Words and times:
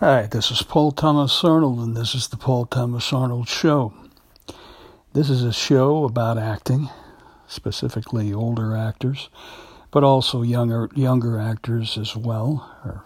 Hi, 0.00 0.26
this 0.26 0.50
is 0.50 0.60
Paul 0.60 0.92
Thomas 0.92 1.42
Arnold, 1.42 1.78
and 1.78 1.96
this 1.96 2.14
is 2.14 2.28
the 2.28 2.36
Paul 2.36 2.66
Thomas 2.66 3.14
Arnold 3.14 3.48
Show. 3.48 3.94
This 5.14 5.30
is 5.30 5.42
a 5.42 5.54
show 5.54 6.04
about 6.04 6.36
acting, 6.36 6.90
specifically 7.46 8.30
older 8.30 8.76
actors, 8.76 9.30
but 9.90 10.04
also 10.04 10.42
younger 10.42 10.90
younger 10.94 11.40
actors 11.40 11.96
as 11.96 12.14
well. 12.14 12.70
Are 12.84 13.04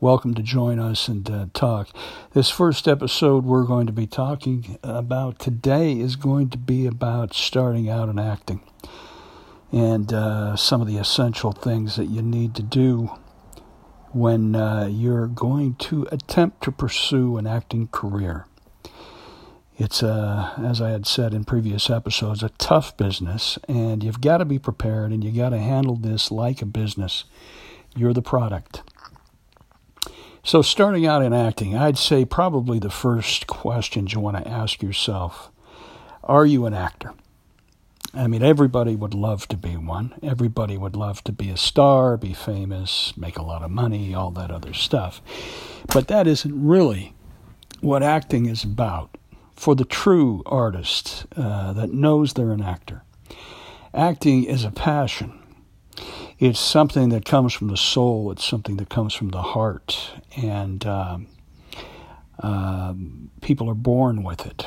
welcome 0.00 0.34
to 0.34 0.42
join 0.42 0.78
us 0.78 1.08
and 1.08 1.30
uh, 1.30 1.46
talk. 1.54 1.88
This 2.34 2.50
first 2.50 2.86
episode 2.86 3.46
we're 3.46 3.64
going 3.64 3.86
to 3.86 3.92
be 3.94 4.06
talking 4.06 4.78
about 4.82 5.38
today 5.38 5.98
is 5.98 6.14
going 6.14 6.50
to 6.50 6.58
be 6.58 6.84
about 6.84 7.32
starting 7.32 7.88
out 7.88 8.10
in 8.10 8.18
acting 8.18 8.60
and 9.72 10.12
uh, 10.12 10.56
some 10.56 10.82
of 10.82 10.88
the 10.88 10.98
essential 10.98 11.52
things 11.52 11.96
that 11.96 12.10
you 12.10 12.20
need 12.20 12.54
to 12.56 12.62
do 12.62 13.12
when 14.12 14.54
uh, 14.54 14.88
you're 14.90 15.26
going 15.26 15.74
to 15.74 16.06
attempt 16.10 16.62
to 16.64 16.72
pursue 16.72 17.36
an 17.36 17.46
acting 17.46 17.88
career. 17.88 18.46
It's, 19.76 20.02
a, 20.02 20.54
as 20.58 20.80
I 20.80 20.90
had 20.90 21.06
said 21.06 21.32
in 21.32 21.44
previous 21.44 21.88
episodes, 21.88 22.42
a 22.42 22.48
tough 22.50 22.96
business, 22.96 23.58
and 23.68 24.02
you've 24.02 24.20
got 24.20 24.38
to 24.38 24.44
be 24.44 24.58
prepared 24.58 25.12
and 25.12 25.22
you've 25.22 25.36
got 25.36 25.50
to 25.50 25.58
handle 25.58 25.94
this 25.94 26.32
like 26.32 26.60
a 26.60 26.66
business. 26.66 27.24
You're 27.94 28.12
the 28.12 28.22
product. 28.22 28.82
So, 30.42 30.62
starting 30.62 31.06
out 31.06 31.22
in 31.22 31.32
acting, 31.32 31.76
I'd 31.76 31.98
say 31.98 32.24
probably 32.24 32.78
the 32.78 32.90
first 32.90 33.46
questions 33.46 34.14
you 34.14 34.20
want 34.20 34.36
to 34.36 34.48
ask 34.48 34.82
yourself 34.82 35.50
are 36.24 36.44
you 36.44 36.66
an 36.66 36.74
actor? 36.74 37.14
I 38.18 38.26
mean, 38.26 38.42
everybody 38.42 38.96
would 38.96 39.14
love 39.14 39.46
to 39.46 39.56
be 39.56 39.76
one. 39.76 40.12
Everybody 40.24 40.76
would 40.76 40.96
love 40.96 41.22
to 41.22 41.32
be 41.32 41.50
a 41.50 41.56
star, 41.56 42.16
be 42.16 42.34
famous, 42.34 43.16
make 43.16 43.38
a 43.38 43.44
lot 43.44 43.62
of 43.62 43.70
money, 43.70 44.12
all 44.12 44.32
that 44.32 44.50
other 44.50 44.74
stuff. 44.74 45.22
But 45.92 46.08
that 46.08 46.26
isn't 46.26 46.66
really 46.66 47.14
what 47.80 48.02
acting 48.02 48.46
is 48.46 48.64
about 48.64 49.16
for 49.54 49.76
the 49.76 49.84
true 49.84 50.42
artist 50.46 51.26
uh, 51.36 51.72
that 51.74 51.92
knows 51.92 52.32
they're 52.32 52.50
an 52.50 52.60
actor. 52.60 53.04
Acting 53.94 54.42
is 54.42 54.64
a 54.64 54.72
passion. 54.72 55.38
It's 56.40 56.58
something 56.58 57.10
that 57.10 57.24
comes 57.24 57.54
from 57.54 57.68
the 57.68 57.76
soul. 57.76 58.32
It's 58.32 58.44
something 58.44 58.78
that 58.78 58.88
comes 58.88 59.14
from 59.14 59.28
the 59.28 59.42
heart, 59.42 60.12
and 60.36 60.84
um, 60.86 61.26
um, 62.40 63.30
people 63.42 63.70
are 63.70 63.74
born 63.74 64.24
with 64.24 64.44
it. 64.44 64.66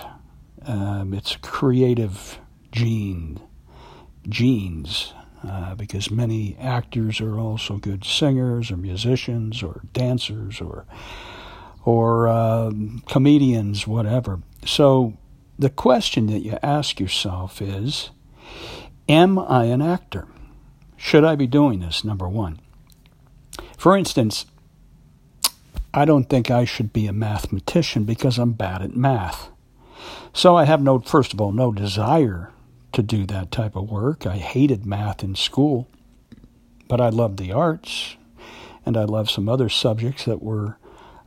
Um, 0.65 1.13
it's 1.13 1.35
creative 1.41 2.40
gene, 2.71 3.39
genes, 4.27 5.13
uh, 5.47 5.75
because 5.75 6.11
many 6.11 6.55
actors 6.59 7.19
are 7.19 7.39
also 7.39 7.77
good 7.77 8.05
singers 8.05 8.71
or 8.71 8.77
musicians 8.77 9.63
or 9.63 9.81
dancers 9.93 10.61
or 10.61 10.85
or 11.83 12.27
um, 12.27 13.01
comedians, 13.07 13.87
whatever. 13.87 14.39
So 14.65 15.17
the 15.57 15.71
question 15.71 16.27
that 16.27 16.41
you 16.41 16.59
ask 16.61 16.99
yourself 16.99 17.59
is, 17.59 18.11
am 19.09 19.39
I 19.39 19.65
an 19.65 19.81
actor? 19.81 20.27
Should 20.95 21.23
I 21.23 21.35
be 21.35 21.47
doing 21.47 21.79
this? 21.79 22.03
Number 22.03 22.29
one. 22.29 22.59
For 23.77 23.97
instance, 23.97 24.45
I 25.91 26.05
don't 26.05 26.29
think 26.29 26.51
I 26.51 26.65
should 26.65 26.93
be 26.93 27.07
a 27.07 27.13
mathematician 27.13 28.03
because 28.03 28.37
I'm 28.37 28.53
bad 28.53 28.83
at 28.83 28.95
math. 28.95 29.49
So 30.33 30.55
I 30.55 30.65
have 30.65 30.81
no, 30.81 30.99
first 30.99 31.33
of 31.33 31.41
all, 31.41 31.51
no 31.51 31.71
desire 31.71 32.51
to 32.93 33.01
do 33.01 33.25
that 33.25 33.51
type 33.51 33.75
of 33.75 33.89
work. 33.89 34.25
I 34.25 34.37
hated 34.37 34.85
math 34.85 35.23
in 35.23 35.35
school, 35.35 35.87
but 36.87 36.99
I 36.99 37.09
loved 37.09 37.37
the 37.37 37.51
arts, 37.51 38.17
and 38.85 38.97
I 38.97 39.03
loved 39.03 39.29
some 39.29 39.47
other 39.47 39.69
subjects 39.69 40.25
that 40.25 40.41
were 40.41 40.77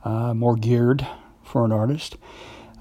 uh, 0.03 0.33
more 0.33 0.55
geared 0.55 1.07
for 1.43 1.65
an 1.65 1.71
artist. 1.71 2.17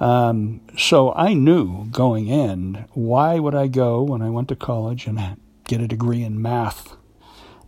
Um, 0.00 0.60
so 0.76 1.12
I 1.14 1.34
knew 1.34 1.86
going 1.86 2.26
in, 2.26 2.86
why 2.92 3.38
would 3.38 3.54
I 3.54 3.68
go 3.68 4.02
when 4.02 4.22
I 4.22 4.30
went 4.30 4.48
to 4.48 4.56
college 4.56 5.06
and 5.06 5.40
get 5.64 5.80
a 5.80 5.88
degree 5.88 6.22
in 6.22 6.42
math? 6.42 6.96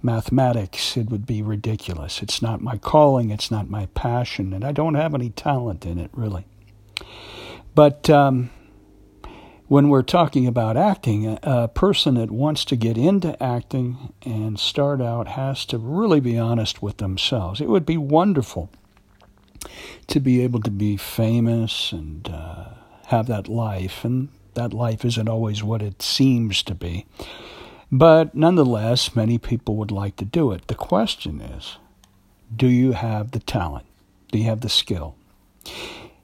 Mathematics, 0.02 0.96
it 0.96 1.10
would 1.10 1.26
be 1.26 1.42
ridiculous. 1.42 2.22
It's 2.22 2.42
not 2.42 2.60
my 2.60 2.76
calling, 2.78 3.30
it's 3.30 3.50
not 3.50 3.70
my 3.70 3.86
passion, 3.86 4.52
and 4.52 4.64
I 4.64 4.72
don't 4.72 4.94
have 4.94 5.14
any 5.14 5.30
talent 5.30 5.86
in 5.86 5.98
it, 5.98 6.10
really. 6.12 6.44
But 7.74 8.08
um, 8.10 8.50
when 9.68 9.88
we're 9.88 10.02
talking 10.02 10.46
about 10.46 10.76
acting, 10.76 11.38
a, 11.42 11.68
person 11.68 12.14
that 12.14 12.30
wants 12.30 12.64
to 12.64 12.76
get 12.76 12.96
into 12.96 13.40
acting 13.42 14.12
and 14.22 14.58
start 14.58 15.00
out 15.00 15.28
has 15.28 15.64
to 15.66 15.78
really 15.78 16.20
be 16.20 16.38
honest 16.38 16.80
with 16.80 16.98
themselves. 16.98 17.60
It 17.60 17.68
would 17.68 17.84
be 17.84 17.96
wonderful 17.96 18.70
to 20.06 20.20
be 20.20 20.40
able 20.42 20.60
to 20.60 20.70
be 20.70 20.96
famous 20.96 21.92
and 21.92 22.28
uh, 22.28 22.66
have 23.06 23.26
that 23.26 23.48
life, 23.48 24.04
and 24.04 24.28
that 24.54 24.72
life 24.72 25.04
isn't 25.04 25.28
always 25.28 25.62
what 25.62 25.82
it 25.82 26.00
seems 26.00 26.62
to 26.62 26.74
be. 26.74 27.06
But 27.90 28.34
nonetheless, 28.34 29.16
many 29.16 29.38
people 29.38 29.76
would 29.76 29.90
like 29.90 30.16
to 30.16 30.24
do 30.24 30.52
it. 30.52 30.68
The 30.68 30.74
question 30.74 31.40
is 31.40 31.78
do 32.54 32.68
you 32.68 32.92
have 32.92 33.32
the 33.32 33.40
talent? 33.40 33.86
Do 34.30 34.38
you 34.38 34.44
have 34.44 34.60
the 34.60 34.68
skill? 34.68 35.16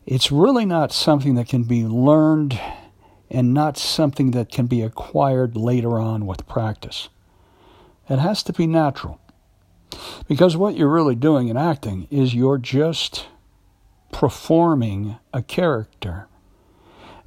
It's 0.07 0.33
really 0.33 0.65
not 0.65 0.93
something 0.93 1.35
that 1.35 1.49
can 1.49 1.65
be 1.65 1.85
learned 1.85 2.61
and 3.33 3.55
not 3.55 3.79
something 3.79 4.33
that 4.33 4.53
can 4.53 4.67
be 4.67 4.83
acquired 4.83 5.57
later 5.57 5.99
on 5.99 6.27
with 6.27 6.47
practice. 6.47 7.09
It 8.09 8.19
has 8.19 8.43
to 8.45 8.53
be 8.53 8.67
natural. 8.67 9.19
Because 10.29 10.57
what 10.57 10.77
you're 10.77 10.89
really 10.89 11.15
doing 11.15 11.49
in 11.49 11.57
acting 11.57 12.07
is 12.11 12.35
you're 12.35 12.59
just 12.59 13.27
performing 14.13 15.17
a 15.33 15.43
character 15.43 16.29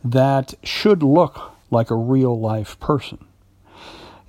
that 0.03 0.53
should 0.63 1.01
look 1.01 1.51
like 1.71 1.89
a 1.89 1.95
real 1.95 2.39
life 2.39 2.79
person. 2.79 3.25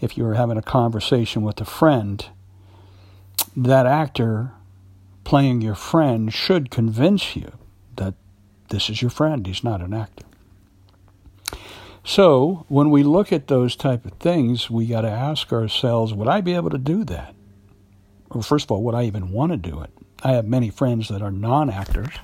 If 0.00 0.16
you're 0.16 0.34
having 0.34 0.56
a 0.56 0.62
conversation 0.62 1.42
with 1.42 1.60
a 1.60 1.66
friend, 1.66 2.26
that 3.54 3.84
actor 3.86 4.52
playing 5.24 5.60
your 5.60 5.74
friend 5.74 6.32
should 6.32 6.70
convince 6.70 7.36
you 7.36 7.52
that 7.96 8.14
this 8.70 8.88
is 8.88 9.02
your 9.02 9.10
friend, 9.10 9.46
he's 9.46 9.62
not 9.62 9.82
an 9.82 9.92
actor. 9.92 10.24
So 12.04 12.64
when 12.68 12.90
we 12.90 13.02
look 13.02 13.32
at 13.32 13.48
those 13.48 13.74
type 13.74 14.04
of 14.04 14.12
things, 14.12 14.70
we 14.70 14.86
got 14.86 15.00
to 15.00 15.10
ask 15.10 15.52
ourselves, 15.52 16.14
would 16.14 16.28
I 16.28 16.40
be 16.40 16.54
able 16.54 16.70
to 16.70 16.78
do 16.78 17.02
that? 17.04 17.34
Well, 18.30 18.42
first 18.42 18.66
of 18.66 18.70
all, 18.72 18.82
would 18.84 18.94
I 18.94 19.04
even 19.04 19.32
want 19.32 19.52
to 19.52 19.56
do 19.56 19.80
it? 19.80 19.90
I 20.22 20.32
have 20.32 20.46
many 20.46 20.70
friends 20.70 21.08
that 21.08 21.22
are 21.22 21.30
non-actors, 21.30 22.14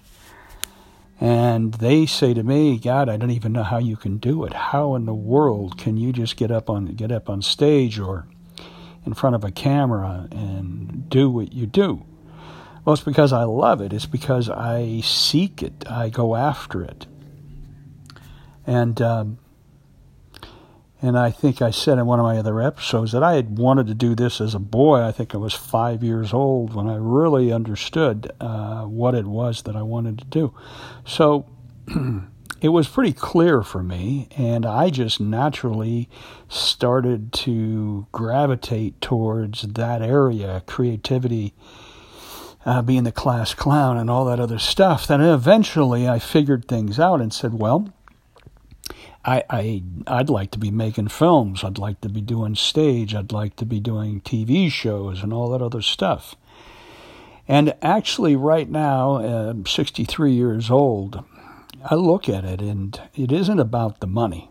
and 1.20 1.74
they 1.74 2.06
say 2.06 2.34
to 2.34 2.42
me, 2.42 2.78
"God, 2.78 3.08
I 3.08 3.16
don't 3.16 3.30
even 3.30 3.52
know 3.52 3.62
how 3.62 3.78
you 3.78 3.96
can 3.96 4.16
do 4.16 4.44
it. 4.44 4.52
How 4.52 4.94
in 4.94 5.04
the 5.04 5.14
world 5.14 5.78
can 5.78 5.96
you 5.96 6.12
just 6.12 6.36
get 6.36 6.50
up 6.50 6.68
on 6.68 6.86
get 6.86 7.12
up 7.12 7.28
on 7.30 7.42
stage 7.42 7.98
or 7.98 8.26
in 9.04 9.14
front 9.14 9.36
of 9.36 9.44
a 9.44 9.50
camera 9.50 10.26
and 10.32 11.08
do 11.08 11.30
what 11.30 11.52
you 11.52 11.66
do?" 11.66 12.02
Well, 12.84 12.94
it's 12.94 13.04
because 13.04 13.32
I 13.32 13.44
love 13.44 13.80
it. 13.80 13.92
It's 13.92 14.06
because 14.06 14.48
I 14.50 15.00
seek 15.04 15.62
it. 15.62 15.84
I 15.88 16.08
go 16.08 16.34
after 16.34 16.82
it, 16.82 17.06
and 18.66 19.00
um, 19.00 19.38
and 21.02 21.18
I 21.18 21.32
think 21.32 21.60
I 21.60 21.72
said 21.72 21.98
in 21.98 22.06
one 22.06 22.20
of 22.20 22.24
my 22.24 22.38
other 22.38 22.62
episodes 22.62 23.10
that 23.10 23.24
I 23.24 23.34
had 23.34 23.58
wanted 23.58 23.88
to 23.88 23.94
do 23.94 24.14
this 24.14 24.40
as 24.40 24.54
a 24.54 24.60
boy. 24.60 25.00
I 25.00 25.10
think 25.10 25.34
I 25.34 25.38
was 25.38 25.52
five 25.52 26.04
years 26.04 26.32
old 26.32 26.74
when 26.74 26.88
I 26.88 26.94
really 26.96 27.52
understood 27.52 28.30
uh, 28.40 28.84
what 28.84 29.16
it 29.16 29.26
was 29.26 29.62
that 29.62 29.74
I 29.74 29.82
wanted 29.82 30.18
to 30.18 30.24
do. 30.26 30.54
So 31.04 31.46
it 32.60 32.68
was 32.68 32.86
pretty 32.86 33.12
clear 33.12 33.62
for 33.62 33.82
me, 33.82 34.28
and 34.38 34.64
I 34.64 34.90
just 34.90 35.20
naturally 35.20 36.08
started 36.48 37.32
to 37.32 38.06
gravitate 38.12 39.00
towards 39.00 39.62
that 39.62 40.02
area 40.02 40.62
creativity. 40.66 41.52
Uh, 42.64 42.80
being 42.80 43.02
the 43.02 43.10
class 43.10 43.54
clown 43.54 43.96
and 43.96 44.08
all 44.08 44.24
that 44.24 44.38
other 44.38 44.56
stuff. 44.56 45.04
Then 45.04 45.20
eventually 45.20 46.08
I 46.08 46.20
figured 46.20 46.68
things 46.68 47.00
out 47.00 47.20
and 47.20 47.34
said, 47.34 47.54
well, 47.54 47.92
I, 49.24 49.44
I 49.48 49.82
I'd 50.06 50.30
like 50.30 50.50
to 50.52 50.58
be 50.58 50.70
making 50.70 51.08
films. 51.08 51.62
I'd 51.62 51.78
like 51.78 52.00
to 52.00 52.08
be 52.08 52.20
doing 52.20 52.54
stage. 52.54 53.14
I'd 53.14 53.32
like 53.32 53.56
to 53.56 53.64
be 53.64 53.80
doing 53.80 54.20
TV 54.20 54.70
shows 54.70 55.22
and 55.22 55.32
all 55.32 55.50
that 55.50 55.62
other 55.62 55.82
stuff. 55.82 56.34
And 57.48 57.74
actually, 57.82 58.36
right 58.36 58.68
now, 58.68 59.16
I'm 59.16 59.66
63 59.66 60.32
years 60.32 60.70
old. 60.70 61.24
I 61.84 61.96
look 61.96 62.28
at 62.28 62.44
it, 62.44 62.60
and 62.60 63.00
it 63.14 63.32
isn't 63.32 63.58
about 63.58 64.00
the 64.00 64.06
money. 64.06 64.48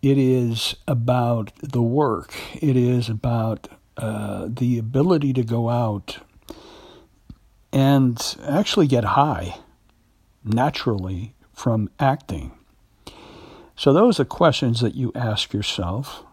It 0.00 0.18
is 0.18 0.76
about 0.86 1.52
the 1.60 1.82
work. 1.82 2.34
It 2.54 2.76
is 2.76 3.08
about 3.08 3.68
uh, 3.96 4.46
the 4.48 4.78
ability 4.78 5.32
to 5.32 5.42
go 5.42 5.68
out 5.68 6.18
and 7.72 8.36
actually 8.46 8.86
get 8.86 9.04
high 9.04 9.58
naturally 10.44 11.34
from 11.52 11.90
acting 11.98 12.52
so, 13.76 13.92
those 13.92 14.18
are 14.18 14.24
questions 14.24 14.80
that 14.80 14.94
you 14.94 15.12
ask 15.14 15.52
yourself. 15.52 16.24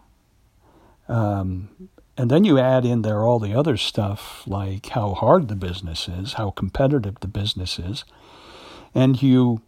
Um, 1.08 1.68
and 2.16 2.30
then 2.30 2.44
you 2.44 2.58
add 2.58 2.84
in 2.84 3.02
there 3.02 3.22
all 3.22 3.38
the 3.38 3.54
other 3.54 3.76
stuff 3.76 4.46
like 4.46 4.86
how 4.90 5.14
hard 5.14 5.48
the 5.48 5.56
business 5.56 6.08
is, 6.08 6.34
how 6.34 6.50
competitive 6.50 7.20
the 7.20 7.28
business 7.28 7.78
is, 7.78 8.04
and 8.94 9.20
you 9.20 9.60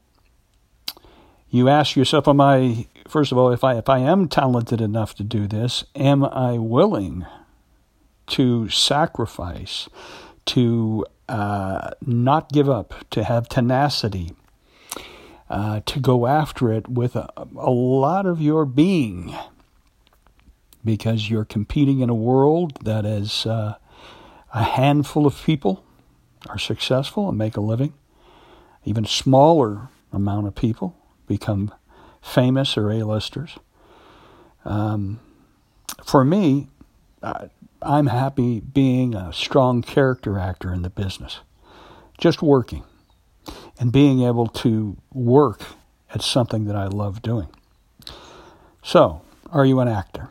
you 1.48 1.68
ask 1.68 1.96
yourself, 1.96 2.28
am 2.28 2.40
I 2.40 2.86
first 3.08 3.32
of 3.32 3.38
all, 3.38 3.52
if 3.52 3.64
I 3.64 3.76
if 3.76 3.88
I 3.88 3.98
am 3.98 4.28
talented 4.28 4.80
enough 4.80 5.14
to 5.16 5.24
do 5.24 5.46
this, 5.46 5.84
am 5.94 6.24
I 6.24 6.58
willing 6.58 7.26
to 8.28 8.68
sacrifice, 8.68 9.88
to 10.46 11.04
uh, 11.28 11.90
not 12.00 12.50
give 12.52 12.68
up, 12.68 12.94
to 13.10 13.24
have 13.24 13.48
tenacity, 13.48 14.32
uh, 15.48 15.80
to 15.86 16.00
go 16.00 16.26
after 16.26 16.72
it 16.72 16.88
with 16.88 17.16
a, 17.16 17.28
a 17.56 17.70
lot 17.70 18.26
of 18.26 18.40
your 18.40 18.64
being? 18.64 19.34
because 20.86 21.28
you're 21.28 21.44
competing 21.44 21.98
in 21.98 22.08
a 22.08 22.14
world 22.14 22.78
that 22.84 23.04
is 23.04 23.44
uh, 23.44 23.74
a 24.54 24.62
handful 24.62 25.26
of 25.26 25.42
people 25.44 25.84
are 26.48 26.58
successful 26.58 27.28
and 27.28 27.36
make 27.36 27.56
a 27.56 27.60
living. 27.60 27.92
Even 28.84 29.04
smaller 29.04 29.88
amount 30.12 30.46
of 30.46 30.54
people 30.54 30.96
become 31.26 31.74
famous 32.22 32.78
or 32.78 32.90
A-listers. 32.90 33.58
Um, 34.64 35.18
for 36.04 36.24
me, 36.24 36.68
uh, 37.22 37.48
I'm 37.82 38.06
happy 38.06 38.60
being 38.60 39.14
a 39.14 39.32
strong 39.32 39.82
character 39.82 40.38
actor 40.38 40.72
in 40.72 40.82
the 40.82 40.90
business, 40.90 41.40
just 42.16 42.40
working 42.42 42.84
and 43.78 43.92
being 43.92 44.22
able 44.22 44.46
to 44.46 44.96
work 45.12 45.62
at 46.14 46.22
something 46.22 46.64
that 46.64 46.76
I 46.76 46.86
love 46.86 47.22
doing. 47.22 47.48
So, 48.82 49.22
are 49.50 49.66
you 49.66 49.80
an 49.80 49.88
actor? 49.88 50.28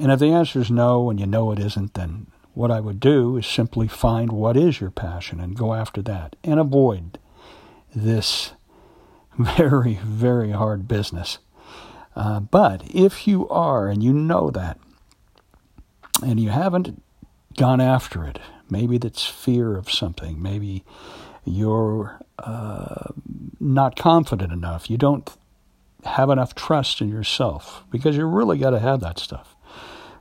And 0.00 0.10
if 0.10 0.18
the 0.18 0.32
answer 0.32 0.60
is 0.60 0.70
no 0.70 1.10
and 1.10 1.20
you 1.20 1.26
know 1.26 1.52
it 1.52 1.58
isn't, 1.58 1.94
then 1.94 2.26
what 2.54 2.70
I 2.70 2.80
would 2.80 3.00
do 3.00 3.36
is 3.36 3.46
simply 3.46 3.88
find 3.88 4.32
what 4.32 4.56
is 4.56 4.80
your 4.80 4.90
passion 4.90 5.40
and 5.40 5.56
go 5.56 5.74
after 5.74 6.02
that 6.02 6.36
and 6.42 6.58
avoid 6.58 7.18
this 7.94 8.52
very, 9.38 9.94
very 10.04 10.52
hard 10.52 10.88
business. 10.88 11.38
Uh, 12.16 12.40
but 12.40 12.82
if 12.94 13.26
you 13.26 13.48
are 13.48 13.88
and 13.88 14.02
you 14.02 14.12
know 14.12 14.50
that 14.50 14.78
and 16.22 16.38
you 16.38 16.50
haven't 16.50 17.02
gone 17.58 17.80
after 17.80 18.24
it, 18.24 18.38
maybe 18.70 18.98
that's 18.98 19.26
fear 19.26 19.76
of 19.76 19.90
something, 19.90 20.40
maybe 20.40 20.84
you're 21.44 22.20
uh, 22.38 23.10
not 23.60 23.96
confident 23.96 24.52
enough, 24.52 24.90
you 24.90 24.96
don't 24.96 25.30
have 26.04 26.30
enough 26.30 26.54
trust 26.54 27.00
in 27.00 27.08
yourself 27.08 27.84
because 27.90 28.16
you 28.16 28.26
really 28.26 28.58
got 28.58 28.70
to 28.70 28.80
have 28.80 29.00
that 29.00 29.18
stuff. 29.18 29.54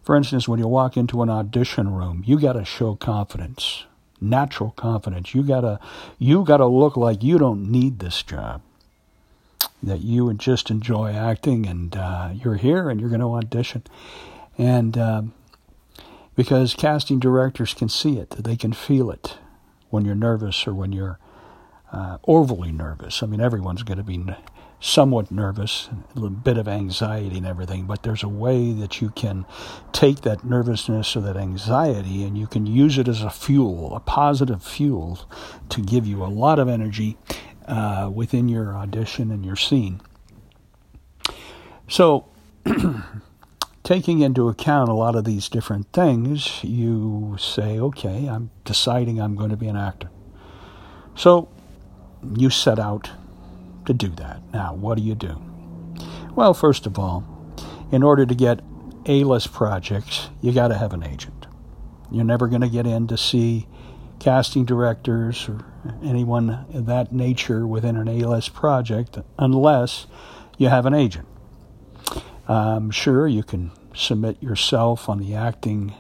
For 0.02 0.16
instance, 0.16 0.48
when 0.48 0.60
you 0.60 0.68
walk 0.68 0.98
into 0.98 1.22
an 1.22 1.30
audition 1.30 1.94
room, 1.94 2.24
you 2.26 2.40
got 2.40 2.54
to 2.54 2.66
show 2.66 2.96
confidence, 2.96 3.86
natural 4.20 4.72
confidence. 4.72 5.34
You 5.34 5.44
got 5.44 5.62
to 5.62 5.80
you 6.20 6.44
got 6.44 6.58
to 6.58 6.66
look 6.66 6.98
like 6.98 7.24
you 7.24 7.38
don't 7.38 7.72
need 7.72 8.00
this 8.00 8.22
job. 8.22 8.62
That 9.82 10.02
you 10.02 10.26
would 10.26 10.40
just 10.40 10.70
enjoy 10.70 11.12
acting, 11.12 11.66
and 11.66 11.96
uh, 11.96 12.30
you're 12.34 12.56
here, 12.56 12.90
and 12.90 13.02
you're 13.02 13.10
going 13.10 13.20
to 13.22 13.34
audition, 13.34 13.84
and 14.58 14.98
uh, 14.98 15.24
because 16.36 16.74
casting 16.74 17.20
directors 17.20 17.74
can 17.74 17.90
see 17.90 18.18
it, 18.18 18.30
they 18.32 18.56
can 18.56 18.72
feel 18.72 19.12
it 19.12 19.38
when 19.94 20.06
you're 20.06 20.16
nervous 20.16 20.66
or 20.66 20.74
when 20.74 20.92
you're 20.92 21.20
uh, 21.92 22.18
overly 22.28 22.72
nervous. 22.72 23.22
I 23.22 23.28
mean, 23.28 23.40
everyone's 23.40 23.84
going 23.84 24.00
to 24.00 24.04
be 24.04 24.26
somewhat 24.80 25.30
nervous, 25.30 25.88
a 26.16 26.20
little 26.20 26.36
bit 26.36 26.58
of 26.58 26.68
anxiety 26.68 27.38
and 27.38 27.46
everything, 27.46 27.86
but 27.86 28.02
there's 28.02 28.24
a 28.24 28.28
way 28.28 28.74
that 28.74 29.02
you 29.02 29.12
can 29.12 29.46
take 29.92 30.22
that 30.22 30.44
nervousness 30.44 31.16
or 31.16 31.22
that 31.22 31.38
anxiety 31.38 32.24
and 32.24 32.36
you 32.36 32.48
can 32.48 32.66
use 32.66 32.98
it 32.98 33.08
as 33.08 33.22
a 33.22 33.30
fuel, 33.30 33.96
a 33.96 34.00
positive 34.00 34.64
fuel, 34.64 35.20
to 35.70 35.80
give 35.80 36.08
you 36.08 36.24
a 36.24 36.26
lot 36.26 36.58
of 36.58 36.68
energy 36.68 37.16
uh, 37.68 38.10
within 38.12 38.50
your 38.50 38.76
audition 38.76 39.30
and 39.30 39.46
your 39.46 39.56
scene. 39.56 40.02
So, 41.88 42.26
taking 43.84 44.22
into 44.22 44.48
account 44.48 44.90
a 44.90 44.94
lot 44.94 45.16
of 45.16 45.26
these 45.26 45.50
different 45.50 45.92
things, 45.92 46.64
you 46.64 47.36
say, 47.38 47.80
okay, 47.80 48.28
I'm 48.28 48.50
deciding 48.64 49.20
I'm 49.20 49.36
going 49.36 49.50
to 49.50 49.58
be 49.58 49.68
an 49.68 49.76
actor. 49.76 50.10
So, 51.16 51.50
you 52.36 52.50
set 52.50 52.80
out 52.80 53.12
to 53.86 53.94
do 53.94 54.08
that. 54.10 54.42
Now, 54.54 54.74
what 54.74 54.98
do 54.98 55.04
you 55.04 55.16
do? 55.16 55.42
Well, 56.36 56.54
first 56.54 56.86
of 56.86 56.98
all, 56.98 57.24
in 57.92 58.02
order 58.02 58.26
to 58.26 58.34
get 58.34 58.62
A 59.06 59.24
list 59.26 59.52
projects, 59.52 60.30
you 60.42 60.54
got 60.54 60.70
to 60.70 60.78
have 60.78 60.94
an 60.94 61.04
agent. 61.04 61.46
You're 62.10 62.24
never 62.24 62.48
going 62.48 62.62
to 62.62 62.70
get 62.70 62.88
in 62.88 63.08
to 63.08 63.18
see 63.18 63.68
casting 64.20 64.64
directors 64.64 65.50
or 65.50 65.66
anyone 66.02 66.66
of 66.74 66.86
that 66.86 67.12
nature 67.12 67.68
within 67.68 67.98
an 67.98 68.08
A 68.08 68.26
list 68.26 68.54
project 68.54 69.18
unless 69.38 70.08
you 70.58 70.70
have 70.70 70.86
an 70.86 70.94
agent. 70.94 71.28
Um, 72.48 72.92
sure, 72.92 73.28
you 73.28 73.44
can 73.44 73.72
submit 73.96 74.42
yourself 74.42 75.08
on 75.08 75.20
the 75.20 75.36
acting 75.36 75.94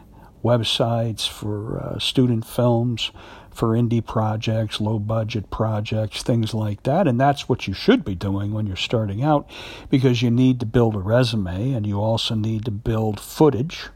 websites 0.43 1.27
for 1.27 1.79
uh, 1.79 1.99
student 1.99 2.45
films 2.45 3.11
for 3.53 3.69
indie 3.69 4.05
projects, 4.05 4.81
low 4.81 4.99
budget 4.99 5.49
projects, 5.49 6.23
things 6.23 6.53
like 6.53 6.83
that. 6.83 7.07
And 7.07 7.19
that's 7.19 7.47
what 7.47 7.67
you 7.67 7.73
should 7.73 8.03
be 8.03 8.15
doing 8.15 8.51
when 8.51 8.65
you're 8.65 8.75
starting 8.75 9.23
out 9.23 9.49
because 9.89 10.21
you 10.21 10.31
need 10.31 10.59
to 10.59 10.65
build 10.65 10.95
a 10.95 10.99
resume 10.99 11.73
and 11.73 11.85
you 11.85 12.01
also 12.01 12.35
need 12.35 12.65
to 12.65 12.71
build 12.71 13.19
footage 13.19 13.89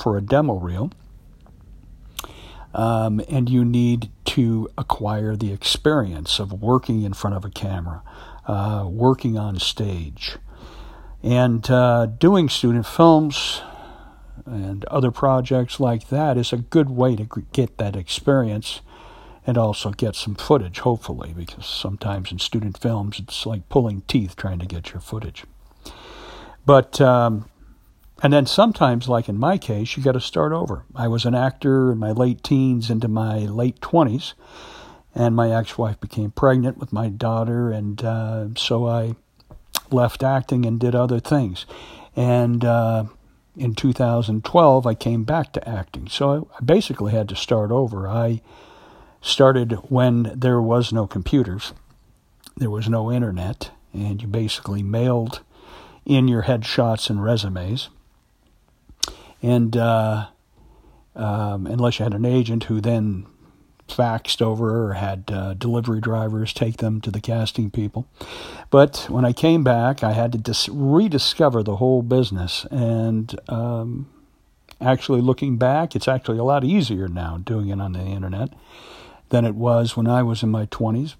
for 0.00 0.16
a 0.16 0.22
demo 0.22 0.54
reel. 0.54 0.90
Um, 2.74 3.20
and 3.28 3.50
you 3.50 3.66
need 3.66 4.08
to 4.26 4.70
acquire 4.78 5.36
the 5.36 5.52
experience 5.52 6.38
of 6.38 6.62
working 6.62 7.02
in 7.02 7.12
front 7.12 7.36
of 7.36 7.44
a 7.44 7.50
camera, 7.50 8.02
uh, 8.46 8.86
working 8.88 9.36
on 9.36 9.58
stage, 9.58 10.38
and 11.22 11.70
uh, 11.70 12.06
doing 12.06 12.48
student 12.48 12.86
films 12.86 13.62
and 14.44 14.84
other 14.86 15.10
projects 15.10 15.78
like 15.78 16.08
that 16.08 16.36
is 16.36 16.52
a 16.52 16.56
good 16.56 16.90
way 16.90 17.14
to 17.16 17.28
get 17.52 17.78
that 17.78 17.94
experience 17.94 18.80
and 19.46 19.58
also 19.58 19.90
get 19.90 20.14
some 20.14 20.34
footage, 20.34 20.80
hopefully, 20.80 21.32
because 21.36 21.66
sometimes 21.66 22.30
in 22.30 22.38
student 22.38 22.78
films 22.78 23.18
it's 23.18 23.46
like 23.46 23.68
pulling 23.68 24.02
teeth 24.02 24.36
trying 24.36 24.58
to 24.58 24.66
get 24.66 24.92
your 24.92 25.00
footage. 25.00 25.44
But, 26.64 27.00
um, 27.00 27.48
and 28.22 28.32
then 28.32 28.46
sometimes, 28.46 29.08
like 29.08 29.28
in 29.28 29.36
my 29.36 29.58
case, 29.58 29.96
you 29.96 30.02
got 30.02 30.12
to 30.12 30.20
start 30.20 30.52
over. 30.52 30.84
I 30.94 31.08
was 31.08 31.24
an 31.24 31.34
actor 31.34 31.90
in 31.90 31.98
my 31.98 32.12
late 32.12 32.44
teens 32.44 32.88
into 32.88 33.08
my 33.08 33.38
late 33.38 33.80
20s, 33.80 34.34
and 35.12 35.34
my 35.34 35.52
ex 35.52 35.76
wife 35.76 36.00
became 36.00 36.30
pregnant 36.30 36.78
with 36.78 36.92
my 36.92 37.08
daughter, 37.08 37.70
and 37.70 38.02
uh, 38.04 38.48
so 38.56 38.86
I 38.86 39.16
left 39.92 40.22
acting 40.22 40.66
and 40.66 40.80
did 40.80 40.94
other 40.94 41.20
things. 41.20 41.66
And, 42.16 42.64
uh, 42.64 43.04
in 43.56 43.74
2012, 43.74 44.86
I 44.86 44.94
came 44.94 45.24
back 45.24 45.52
to 45.52 45.68
acting. 45.68 46.08
So 46.08 46.48
I 46.58 46.64
basically 46.64 47.12
had 47.12 47.28
to 47.28 47.36
start 47.36 47.70
over. 47.70 48.08
I 48.08 48.40
started 49.20 49.72
when 49.88 50.32
there 50.34 50.60
was 50.60 50.92
no 50.92 51.06
computers, 51.06 51.72
there 52.56 52.70
was 52.70 52.88
no 52.88 53.12
internet, 53.12 53.70
and 53.92 54.20
you 54.20 54.28
basically 54.28 54.82
mailed 54.82 55.40
in 56.04 56.28
your 56.28 56.44
headshots 56.44 57.08
and 57.08 57.22
resumes. 57.22 57.88
And 59.42 59.76
uh, 59.76 60.26
um, 61.14 61.66
unless 61.66 61.98
you 61.98 62.04
had 62.04 62.14
an 62.14 62.24
agent 62.24 62.64
who 62.64 62.80
then 62.80 63.26
faxed 63.92 64.42
over 64.42 64.88
or 64.88 64.94
had 64.94 65.24
uh, 65.32 65.54
delivery 65.54 66.00
drivers 66.00 66.52
take 66.52 66.78
them 66.78 67.00
to 67.00 67.10
the 67.10 67.20
casting 67.20 67.70
people. 67.70 68.06
But 68.70 69.06
when 69.08 69.24
I 69.24 69.32
came 69.32 69.62
back, 69.62 70.02
I 70.02 70.12
had 70.12 70.32
to 70.32 70.38
dis- 70.38 70.68
rediscover 70.68 71.62
the 71.62 71.76
whole 71.76 72.02
business. 72.02 72.66
And 72.70 73.38
um, 73.48 74.08
actually, 74.80 75.20
looking 75.20 75.56
back, 75.56 75.94
it's 75.94 76.08
actually 76.08 76.38
a 76.38 76.44
lot 76.44 76.64
easier 76.64 77.08
now 77.08 77.38
doing 77.38 77.68
it 77.68 77.80
on 77.80 77.92
the 77.92 78.00
internet 78.00 78.50
than 79.28 79.44
it 79.44 79.54
was 79.54 79.96
when 79.96 80.06
I 80.06 80.22
was 80.22 80.42
in 80.42 80.50
my 80.50 80.66
20s. 80.66 81.14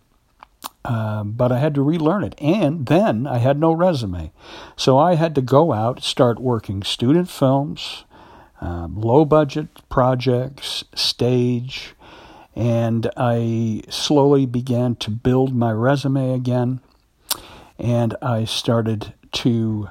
Uh, 0.85 1.23
but 1.23 1.53
I 1.53 1.59
had 1.59 1.75
to 1.77 1.83
relearn 1.83 2.25
it. 2.25 2.35
And 2.39 2.87
then 2.87 3.27
I 3.27 3.39
had 3.39 3.59
no 3.59 3.73
resume. 3.73 4.33
So 4.77 4.99
I 4.99 5.15
had 5.15 5.35
to 5.37 5.43
go 5.43 5.73
out, 5.73 6.03
start 6.03 6.41
working 6.41 6.83
student 6.83 7.31
films, 7.31 8.05
um, 8.61 9.01
low 9.01 9.25
budget 9.25 9.69
projects, 9.89 10.85
stage, 10.95 11.95
and 12.55 13.11
I 13.17 13.83
slowly 13.89 14.47
began 14.47 14.97
to 14.97 15.11
build 15.11 15.55
my 15.55 15.73
resume 15.73 16.33
again. 16.35 16.81
And 17.79 18.17
I 18.23 18.45
started 18.45 19.15
to 19.33 19.89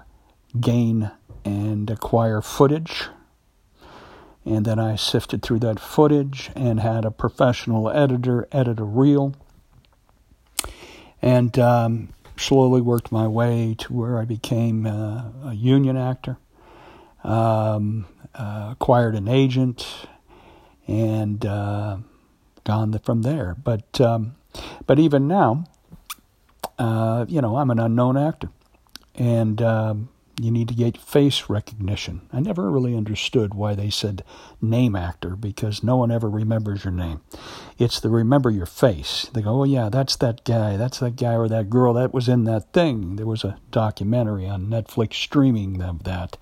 gain 0.59 1.11
and 1.43 1.89
acquire 1.89 2.41
footage 2.41 3.09
and 4.45 4.65
then 4.65 4.79
I 4.79 4.95
sifted 4.95 5.41
through 5.43 5.59
that 5.59 5.79
footage 5.79 6.49
and 6.55 6.79
had 6.79 7.05
a 7.05 7.11
professional 7.11 7.89
editor 7.89 8.47
edit 8.51 8.79
a 8.79 8.83
reel. 8.83 9.35
And 11.21 11.57
um, 11.59 12.09
slowly 12.37 12.81
worked 12.81 13.11
my 13.11 13.27
way 13.27 13.75
to 13.79 13.93
where 13.93 14.19
I 14.19 14.25
became 14.25 14.87
uh, 14.87 15.25
a 15.45 15.53
union 15.53 15.95
actor. 15.97 16.37
um, 17.23 18.05
uh, 18.33 18.69
acquired 18.71 19.15
an 19.15 19.27
agent, 19.27 19.85
and 20.87 21.45
uh, 21.45 21.97
gone 22.63 22.97
from 22.99 23.21
there. 23.21 23.55
But 23.63 23.99
um, 24.01 24.35
but 24.85 24.99
even 24.99 25.27
now, 25.27 25.65
uh, 26.77 27.25
you 27.27 27.41
know, 27.41 27.57
I'm 27.57 27.71
an 27.71 27.79
unknown 27.79 28.17
actor, 28.17 28.49
and 29.15 29.61
um, 29.61 30.09
you 30.41 30.49
need 30.49 30.67
to 30.67 30.73
get 30.73 30.97
face 30.97 31.49
recognition. 31.49 32.21
I 32.33 32.39
never 32.39 32.71
really 32.71 32.95
understood 32.95 33.53
why 33.53 33.75
they 33.75 33.91
said 33.91 34.23
name 34.59 34.95
actor 34.95 35.35
because 35.35 35.83
no 35.83 35.97
one 35.97 36.09
ever 36.09 36.29
remembers 36.29 36.83
your 36.83 36.93
name. 36.93 37.21
It's 37.77 37.99
the 37.99 38.09
remember 38.09 38.49
your 38.49 38.65
face. 38.65 39.29
They 39.33 39.43
go, 39.43 39.61
oh 39.61 39.63
yeah, 39.65 39.89
that's 39.89 40.15
that 40.17 40.43
guy, 40.43 40.77
that's 40.77 40.99
that 40.99 41.15
guy 41.15 41.35
or 41.35 41.47
that 41.47 41.69
girl 41.69 41.93
that 41.93 42.13
was 42.13 42.27
in 42.27 42.45
that 42.45 42.73
thing. 42.73 43.17
There 43.17 43.27
was 43.27 43.43
a 43.43 43.57
documentary 43.69 44.47
on 44.47 44.67
Netflix 44.67 45.13
streaming 45.13 45.81
of 45.81 46.03
that, 46.03 46.37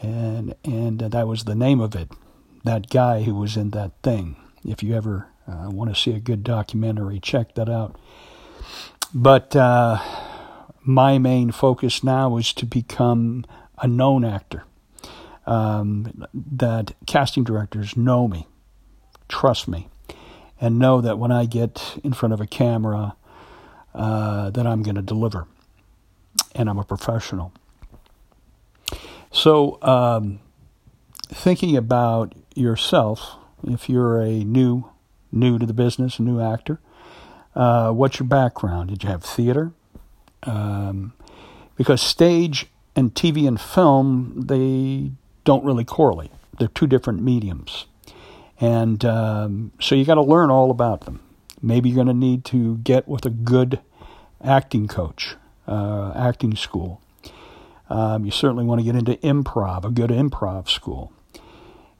and 0.00 0.54
and 0.64 1.00
that 1.00 1.26
was 1.26 1.44
the 1.44 1.56
name 1.56 1.80
of 1.80 1.96
it. 1.96 2.12
That 2.62 2.90
guy 2.90 3.22
who 3.22 3.34
was 3.34 3.56
in 3.56 3.70
that 3.70 3.92
thing. 4.02 4.36
If 4.64 4.82
you 4.82 4.94
ever 4.94 5.28
uh, 5.46 5.70
want 5.70 5.94
to 5.94 6.00
see 6.00 6.12
a 6.12 6.20
good 6.20 6.44
documentary, 6.44 7.20
check 7.20 7.54
that 7.54 7.68
out. 7.68 7.96
But. 9.14 9.54
Uh, 9.54 9.98
my 10.82 11.18
main 11.18 11.52
focus 11.52 12.02
now 12.02 12.36
is 12.36 12.52
to 12.54 12.66
become 12.66 13.44
a 13.78 13.86
known 13.86 14.24
actor. 14.24 14.64
Um, 15.46 16.26
that 16.34 16.94
casting 17.06 17.44
directors 17.44 17.96
know 17.96 18.28
me, 18.28 18.46
trust 19.28 19.66
me, 19.66 19.88
and 20.60 20.78
know 20.78 21.00
that 21.00 21.18
when 21.18 21.32
I 21.32 21.46
get 21.46 21.98
in 22.04 22.12
front 22.12 22.32
of 22.32 22.40
a 22.40 22.46
camera, 22.46 23.16
uh, 23.94 24.50
that 24.50 24.66
I'm 24.66 24.82
going 24.82 24.94
to 24.94 25.02
deliver, 25.02 25.46
and 26.54 26.68
I'm 26.70 26.78
a 26.78 26.84
professional. 26.84 27.52
So, 29.32 29.78
um, 29.82 30.40
thinking 31.28 31.76
about 31.76 32.34
yourself, 32.54 33.36
if 33.64 33.88
you're 33.88 34.20
a 34.20 34.44
new, 34.44 34.90
new 35.32 35.58
to 35.58 35.66
the 35.66 35.72
business, 35.72 36.18
a 36.18 36.22
new 36.22 36.40
actor, 36.40 36.80
uh, 37.54 37.90
what's 37.92 38.18
your 38.18 38.28
background? 38.28 38.90
Did 38.90 39.02
you 39.02 39.08
have 39.08 39.22
theater? 39.22 39.72
um, 40.44 41.12
because 41.76 42.00
stage 42.00 42.66
and 42.96 43.14
TV 43.14 43.46
and 43.46 43.60
film 43.60 44.42
they 44.46 45.12
don't 45.44 45.64
really 45.64 45.84
correlate. 45.84 46.30
They're 46.58 46.68
two 46.68 46.86
different 46.86 47.22
mediums, 47.22 47.86
and 48.60 49.04
um, 49.04 49.72
so 49.80 49.94
you 49.94 50.04
got 50.04 50.16
to 50.16 50.22
learn 50.22 50.50
all 50.50 50.70
about 50.70 51.02
them. 51.02 51.20
Maybe 51.62 51.88
you're 51.88 51.96
going 51.96 52.06
to 52.06 52.14
need 52.14 52.44
to 52.46 52.78
get 52.78 53.06
with 53.08 53.24
a 53.26 53.30
good 53.30 53.80
acting 54.42 54.88
coach, 54.88 55.36
uh, 55.66 56.12
acting 56.14 56.56
school. 56.56 57.00
Um, 57.88 58.24
you 58.24 58.30
certainly 58.30 58.64
want 58.64 58.80
to 58.80 58.84
get 58.84 58.94
into 58.94 59.16
improv, 59.16 59.84
a 59.84 59.90
good 59.90 60.10
improv 60.10 60.68
school. 60.68 61.12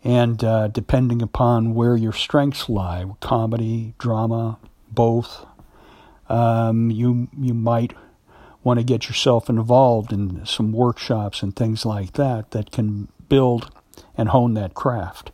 And 0.02 0.42
uh, 0.42 0.68
depending 0.68 1.20
upon 1.20 1.74
where 1.74 1.96
your 1.96 2.12
strengths 2.12 2.68
lie, 2.68 3.04
comedy, 3.20 3.94
drama, 3.98 4.58
both, 4.90 5.46
um, 6.28 6.90
you 6.90 7.28
you 7.38 7.52
might 7.52 7.92
want 8.62 8.78
to 8.78 8.84
get 8.84 9.08
yourself 9.08 9.48
involved 9.48 10.12
in 10.12 10.44
some 10.46 10.72
workshops 10.72 11.42
and 11.42 11.54
things 11.54 11.84
like 11.84 12.12
that 12.12 12.50
that 12.52 12.70
can 12.70 13.08
build 13.28 13.70
and 14.16 14.30
hone 14.30 14.54
that 14.54 14.74
craft. 14.74 15.32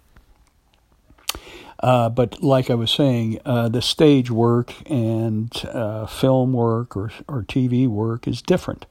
Uh, 1.80 2.08
but 2.08 2.42
like 2.42 2.70
I 2.70 2.74
was 2.74 2.90
saying, 2.90 3.38
uh, 3.44 3.68
the 3.68 3.82
stage 3.82 4.30
work 4.30 4.72
and 4.90 5.52
uh, 5.66 6.06
film 6.06 6.52
work 6.52 6.96
or, 6.96 7.10
or 7.28 7.42
TV 7.42 7.86
work 7.86 8.26
is 8.26 8.40
different. 8.40 8.86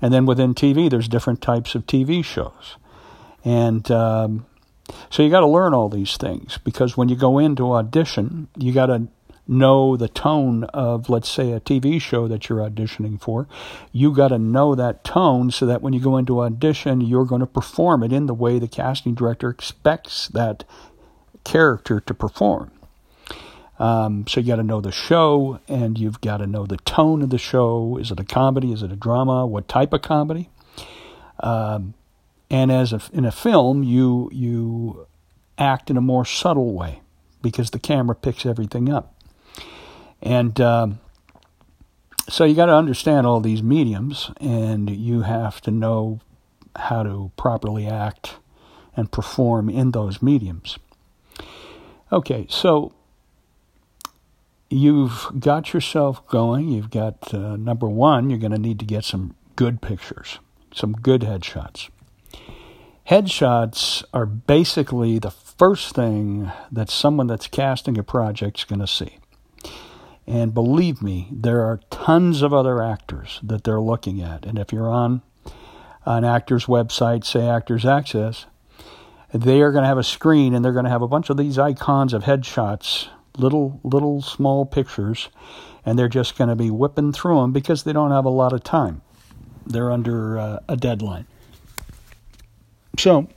And 0.00 0.12
then 0.14 0.24
within 0.24 0.54
TV, 0.54 0.88
there's 0.88 1.08
different 1.08 1.42
types 1.42 1.74
of 1.74 1.86
TV 1.86 2.24
shows. 2.24 2.76
And 3.44 3.90
um, 3.90 4.46
so 5.10 5.22
you 5.22 5.30
got 5.30 5.40
to 5.40 5.46
learn 5.46 5.74
all 5.74 5.88
these 5.88 6.16
things 6.16 6.58
because 6.58 6.96
when 6.96 7.08
you 7.08 7.16
go 7.16 7.38
into 7.38 7.72
audition, 7.72 8.48
you 8.56 8.72
got 8.72 8.86
to 8.86 9.08
know 9.50 9.96
the 9.96 10.08
tone 10.08 10.64
of, 10.64 11.08
let's 11.08 11.28
say, 11.28 11.52
a 11.52 11.60
TV 11.60 12.00
show 12.00 12.28
that 12.28 12.48
you're 12.48 12.58
auditioning 12.58 13.20
for. 13.20 13.48
You 13.92 14.14
got 14.14 14.28
to 14.28 14.38
know 14.38 14.74
that 14.74 15.02
tone 15.02 15.50
so 15.50 15.66
that 15.66 15.82
when 15.82 15.92
you 15.92 16.00
go 16.00 16.16
into 16.16 16.40
audition, 16.40 17.00
you're 17.00 17.24
going 17.24 17.40
to 17.40 17.46
perform 17.46 18.02
it 18.04 18.12
in 18.12 18.26
the 18.26 18.34
way 18.34 18.58
the 18.58 18.68
casting 18.68 19.14
director 19.14 19.50
expects 19.50 20.28
that 20.28 20.64
character 21.44 22.00
to 22.00 22.14
perform. 22.14 22.70
Um, 23.80 24.26
so 24.28 24.40
you 24.40 24.46
got 24.46 24.56
to 24.56 24.62
know 24.62 24.80
the 24.80 24.92
show, 24.92 25.58
and 25.66 25.98
you've 25.98 26.20
got 26.20 26.36
to 26.36 26.46
know 26.46 26.66
the 26.66 26.76
tone 26.78 27.22
of 27.22 27.30
the 27.30 27.38
show. 27.38 27.96
Is 27.96 28.10
it 28.10 28.20
a 28.20 28.24
comedy? 28.24 28.72
Is 28.72 28.82
it 28.82 28.92
a 28.92 28.96
drama? 28.96 29.46
What 29.46 29.68
type 29.68 29.92
of 29.92 30.02
comedy? 30.02 30.50
Um, 31.40 31.94
and 32.50 32.72
as 32.72 32.92
a, 32.92 33.00
in 33.12 33.24
a 33.24 33.32
film, 33.32 33.82
you 33.82 34.28
you 34.32 35.06
act 35.56 35.90
in 35.90 35.96
a 35.96 36.00
more 36.00 36.24
subtle 36.24 36.72
way 36.74 37.00
because 37.42 37.70
the 37.70 37.78
camera 37.78 38.14
picks 38.14 38.44
everything 38.44 38.90
up. 38.90 39.14
And 40.20 40.60
um, 40.60 41.00
so 42.28 42.44
you 42.44 42.54
got 42.54 42.66
to 42.66 42.74
understand 42.74 43.26
all 43.26 43.40
these 43.40 43.62
mediums, 43.62 44.30
and 44.40 44.90
you 44.90 45.22
have 45.22 45.60
to 45.62 45.70
know 45.70 46.20
how 46.76 47.02
to 47.02 47.30
properly 47.36 47.86
act 47.86 48.36
and 48.96 49.10
perform 49.10 49.70
in 49.70 49.92
those 49.92 50.20
mediums. 50.20 50.78
Okay, 52.12 52.46
so 52.48 52.92
you've 54.68 55.28
got 55.38 55.72
yourself 55.72 56.26
going. 56.28 56.68
You've 56.68 56.90
got 56.90 57.32
uh, 57.32 57.56
number 57.56 57.88
one, 57.88 58.30
you're 58.30 58.38
going 58.38 58.52
to 58.52 58.58
need 58.58 58.78
to 58.80 58.84
get 58.84 59.04
some 59.04 59.34
good 59.56 59.80
pictures, 59.80 60.38
some 60.74 60.92
good 60.92 61.22
headshots. 61.22 61.88
Headshots 63.10 64.04
are 64.14 64.24
basically 64.24 65.18
the 65.18 65.32
first 65.32 65.96
thing 65.96 66.52
that 66.70 66.88
someone 66.88 67.26
that's 67.26 67.48
casting 67.48 67.98
a 67.98 68.04
project 68.04 68.60
is 68.60 68.64
going 68.64 68.78
to 68.78 68.86
see. 68.86 69.18
And 70.28 70.54
believe 70.54 71.02
me, 71.02 71.26
there 71.32 71.62
are 71.62 71.80
tons 71.90 72.40
of 72.40 72.54
other 72.54 72.80
actors 72.80 73.40
that 73.42 73.64
they're 73.64 73.80
looking 73.80 74.22
at. 74.22 74.46
And 74.46 74.60
if 74.60 74.72
you're 74.72 74.88
on 74.88 75.22
an 76.06 76.22
actor's 76.22 76.66
website, 76.66 77.24
say 77.24 77.48
Actors 77.48 77.84
Access, 77.84 78.46
they 79.34 79.60
are 79.60 79.72
going 79.72 79.82
to 79.82 79.88
have 79.88 79.98
a 79.98 80.04
screen 80.04 80.54
and 80.54 80.64
they're 80.64 80.70
going 80.70 80.84
to 80.84 80.90
have 80.92 81.02
a 81.02 81.08
bunch 81.08 81.30
of 81.30 81.36
these 81.36 81.58
icons 81.58 82.14
of 82.14 82.22
headshots, 82.22 83.08
little 83.36 83.80
little 83.82 84.22
small 84.22 84.64
pictures, 84.64 85.30
and 85.84 85.98
they're 85.98 86.08
just 86.08 86.38
going 86.38 86.46
to 86.46 86.54
be 86.54 86.70
whipping 86.70 87.12
through 87.12 87.40
them 87.40 87.50
because 87.50 87.82
they 87.82 87.92
don't 87.92 88.12
have 88.12 88.24
a 88.24 88.30
lot 88.30 88.52
of 88.52 88.62
time. 88.62 89.02
They're 89.66 89.90
under 89.90 90.38
uh, 90.38 90.58
a 90.68 90.76
deadline. 90.76 91.26
So, 93.00 93.28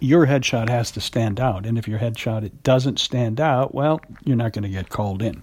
your 0.00 0.26
headshot 0.26 0.70
has 0.70 0.90
to 0.92 1.00
stand 1.02 1.38
out, 1.38 1.66
and 1.66 1.76
if 1.76 1.86
your 1.86 1.98
headshot 1.98 2.42
it 2.42 2.62
doesn't 2.62 2.98
stand 2.98 3.38
out, 3.38 3.74
well, 3.74 4.00
you're 4.24 4.34
not 4.34 4.54
going 4.54 4.62
to 4.62 4.70
get 4.70 4.88
called 4.88 5.20
in. 5.20 5.42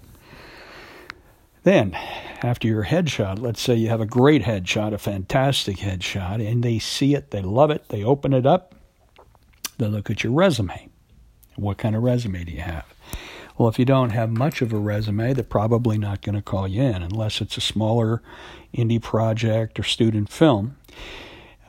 Then, 1.61 1.93
after 2.41 2.67
your 2.67 2.85
headshot, 2.85 3.39
let's 3.39 3.61
say 3.61 3.75
you 3.75 3.89
have 3.89 4.01
a 4.01 4.07
great 4.07 4.41
headshot, 4.41 4.95
a 4.95 4.97
fantastic 4.97 5.77
headshot, 5.77 6.43
and 6.43 6.63
they 6.63 6.79
see 6.79 7.13
it, 7.13 7.29
they 7.29 7.43
love 7.43 7.69
it, 7.69 7.87
they 7.89 8.03
open 8.03 8.33
it 8.33 8.47
up, 8.47 8.73
they 9.77 9.85
look 9.85 10.09
at 10.09 10.23
your 10.23 10.33
resume. 10.33 10.89
What 11.55 11.77
kind 11.77 11.95
of 11.95 12.01
resume 12.01 12.45
do 12.45 12.51
you 12.51 12.61
have? 12.61 12.91
Well, 13.59 13.69
if 13.69 13.77
you 13.77 13.85
don't 13.85 14.09
have 14.09 14.31
much 14.31 14.63
of 14.63 14.73
a 14.73 14.79
resume, 14.79 15.33
they're 15.33 15.43
probably 15.43 15.99
not 15.99 16.23
going 16.23 16.33
to 16.33 16.41
call 16.41 16.67
you 16.67 16.81
in 16.81 17.03
unless 17.03 17.41
it's 17.41 17.57
a 17.57 17.61
smaller 17.61 18.23
indie 18.75 18.99
project 18.99 19.79
or 19.79 19.83
student 19.83 20.31
film. 20.31 20.77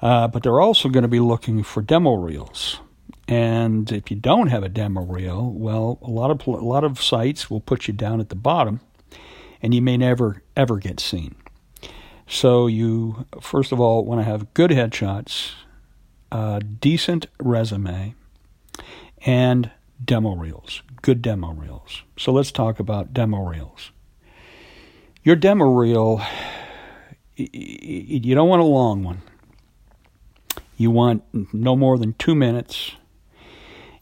Uh, 0.02 0.28
but 0.28 0.42
they're 0.42 0.60
also 0.60 0.88
going 0.88 1.02
to 1.02 1.08
be 1.08 1.20
looking 1.20 1.62
for 1.62 1.82
demo 1.82 2.14
reels. 2.14 2.80
And 3.28 3.90
if 3.92 4.10
you 4.10 4.16
don't 4.16 4.48
have 4.48 4.62
a 4.62 4.68
demo 4.68 5.02
reel, 5.02 5.50
well, 5.52 5.98
a 6.02 6.10
lot 6.10 6.30
of 6.30 6.46
a 6.46 6.50
lot 6.50 6.84
of 6.84 7.00
sites 7.00 7.48
will 7.48 7.60
put 7.60 7.86
you 7.86 7.94
down 7.94 8.18
at 8.20 8.28
the 8.28 8.34
bottom 8.34 8.80
and 9.62 9.74
you 9.74 9.82
may 9.82 9.96
never 9.96 10.42
ever 10.56 10.78
get 10.78 11.00
seen. 11.00 11.34
So 12.26 12.66
you 12.66 13.26
first 13.40 13.72
of 13.72 13.80
all 13.80 14.04
want 14.04 14.20
to 14.20 14.24
have 14.24 14.52
good 14.54 14.70
headshots, 14.70 15.52
a 16.32 16.60
decent 16.60 17.26
resume, 17.38 18.14
and 19.24 19.70
demo 20.04 20.34
reels, 20.34 20.82
good 21.02 21.22
demo 21.22 21.52
reels. 21.52 22.02
So 22.16 22.32
let's 22.32 22.50
talk 22.50 22.80
about 22.80 23.12
demo 23.12 23.46
reels. 23.46 23.92
Your 25.22 25.36
demo 25.36 25.66
reel, 25.66 26.22
you 27.36 28.34
don't 28.34 28.48
want 28.48 28.62
a 28.62 28.64
long 28.64 29.04
one. 29.04 29.22
You 30.80 30.90
want 30.90 31.22
no 31.52 31.76
more 31.76 31.98
than 31.98 32.14
two 32.14 32.34
minutes. 32.34 32.92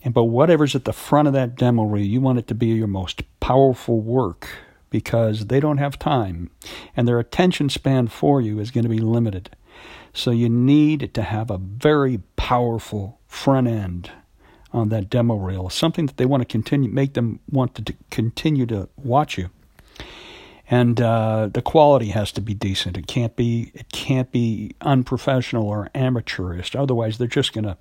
And 0.04 0.14
but 0.14 0.26
whatever's 0.26 0.76
at 0.76 0.84
the 0.84 0.92
front 0.92 1.26
of 1.26 1.34
that 1.34 1.56
demo 1.56 1.82
reel, 1.82 2.06
you 2.06 2.20
want 2.20 2.38
it 2.38 2.46
to 2.46 2.54
be 2.54 2.68
your 2.68 2.86
most 2.86 3.24
powerful 3.40 4.00
work 4.00 4.48
because 4.88 5.46
they 5.46 5.58
don't 5.58 5.78
have 5.78 5.98
time 5.98 6.52
and 6.96 7.08
their 7.08 7.18
attention 7.18 7.68
span 7.68 8.06
for 8.06 8.40
you 8.40 8.60
is 8.60 8.70
going 8.70 8.84
to 8.84 8.88
be 8.88 9.00
limited. 9.00 9.50
So 10.12 10.30
you 10.30 10.48
need 10.48 11.12
to 11.14 11.22
have 11.22 11.50
a 11.50 11.58
very 11.58 12.20
powerful 12.36 13.18
front 13.26 13.66
end 13.66 14.12
on 14.72 14.88
that 14.90 15.10
demo 15.10 15.34
reel, 15.34 15.70
something 15.70 16.06
that 16.06 16.16
they 16.16 16.26
want 16.26 16.42
to 16.42 16.46
continue, 16.46 16.88
make 16.88 17.14
them 17.14 17.40
want 17.50 17.74
to 17.74 17.92
continue 18.12 18.66
to 18.66 18.88
watch 18.96 19.36
you. 19.36 19.50
And 20.70 21.00
uh, 21.00 21.48
the 21.52 21.62
quality 21.62 22.08
has 22.08 22.30
to 22.32 22.40
be 22.40 22.54
decent. 22.54 22.96
It 22.96 23.06
can't 23.06 23.34
be 23.36 23.70
it 23.74 23.90
can't 23.90 24.30
be 24.30 24.74
unprofessional 24.82 25.66
or 25.66 25.90
amateurish. 25.94 26.74
Otherwise, 26.76 27.18
they're 27.18 27.26
just 27.26 27.52
gonna 27.52 27.78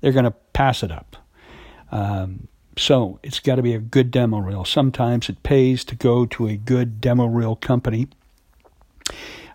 they're 0.00 0.12
gonna 0.12 0.34
pass 0.52 0.82
it 0.82 0.92
up. 0.92 1.16
Um, 1.90 2.48
so 2.76 3.18
it's 3.22 3.40
got 3.40 3.56
to 3.56 3.62
be 3.62 3.74
a 3.74 3.80
good 3.80 4.10
demo 4.10 4.38
reel. 4.38 4.64
Sometimes 4.64 5.28
it 5.28 5.42
pays 5.42 5.84
to 5.84 5.96
go 5.96 6.24
to 6.26 6.46
a 6.46 6.56
good 6.56 7.00
demo 7.00 7.26
reel 7.26 7.56
company. 7.56 8.08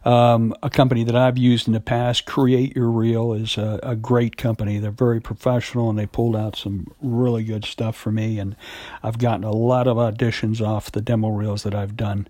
Um, 0.04 0.54
a 0.62 0.70
company 0.70 1.04
that 1.04 1.16
I've 1.16 1.38
used 1.38 1.66
in 1.66 1.74
the 1.74 1.80
past, 1.80 2.28
Create 2.28 2.76
Your 2.76 2.92
Reel, 2.92 3.34
is 3.34 3.58
a, 3.58 3.80
a, 3.82 3.96
great 3.96 4.38
company. 4.38 4.78
They're 4.78 4.92
very 4.92 5.20
professional 5.20 5.90
and 5.90 5.98
they 5.98 6.06
pulled 6.06 6.36
out 6.36 6.56
some 6.56 6.94
really 7.02 7.44
good 7.44 7.66
stuff 7.66 7.96
for 7.96 8.12
me. 8.12 8.38
And 8.38 8.56
I've 9.02 9.18
gotten 9.18 9.44
a 9.44 9.52
lot 9.52 9.88
of 9.88 9.98
auditions 9.98 10.62
off 10.62 10.92
the 10.92 11.02
demo 11.02 11.30
reels 11.30 11.64
that 11.64 11.74
I've 11.74 11.98
done 11.98 12.28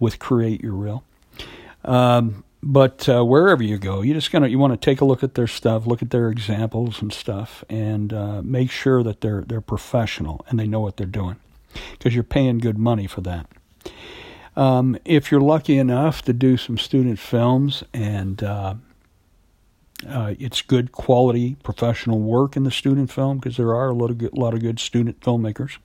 with 0.00 0.18
Create 0.18 0.62
Your 0.62 0.74
Reel. 0.74 1.04
Um, 1.84 2.44
but 2.62 3.08
uh, 3.08 3.24
wherever 3.24 3.62
you 3.62 3.78
go, 3.78 4.02
you 4.02 4.14
just 4.14 4.32
gonna 4.32 4.48
you 4.48 4.58
want 4.58 4.72
to 4.72 4.84
take 4.84 5.00
a 5.00 5.04
look 5.04 5.22
at 5.22 5.34
their 5.34 5.46
stuff, 5.46 5.86
look 5.86 6.02
at 6.02 6.10
their 6.10 6.28
examples 6.28 7.00
and 7.00 7.12
stuff, 7.12 7.64
and 7.68 8.12
uh, 8.12 8.42
make 8.42 8.70
sure 8.70 9.02
that 9.02 9.20
they're 9.20 9.42
they're 9.42 9.60
professional 9.60 10.44
and 10.48 10.58
they 10.58 10.66
know 10.66 10.80
what 10.80 10.96
they're 10.96 11.06
doing, 11.06 11.36
because 11.92 12.14
you're 12.14 12.24
paying 12.24 12.58
good 12.58 12.76
money 12.76 13.06
for 13.06 13.20
that. 13.20 13.46
Um, 14.56 14.98
if 15.04 15.30
you're 15.30 15.40
lucky 15.40 15.78
enough 15.78 16.22
to 16.22 16.32
do 16.32 16.56
some 16.56 16.78
student 16.78 17.20
films 17.20 17.84
and 17.94 18.42
uh, 18.42 18.74
uh, 20.08 20.34
it's 20.36 20.62
good 20.62 20.90
quality 20.90 21.56
professional 21.62 22.18
work 22.18 22.56
in 22.56 22.64
the 22.64 22.72
student 22.72 23.12
film 23.12 23.38
because 23.38 23.56
there 23.56 23.72
are 23.72 23.90
a 23.90 23.94
lot 23.94 24.10
of 24.10 24.18
good, 24.18 24.36
lot 24.36 24.54
of 24.54 24.60
good 24.60 24.80
student 24.80 25.20
filmmakers, 25.20 25.78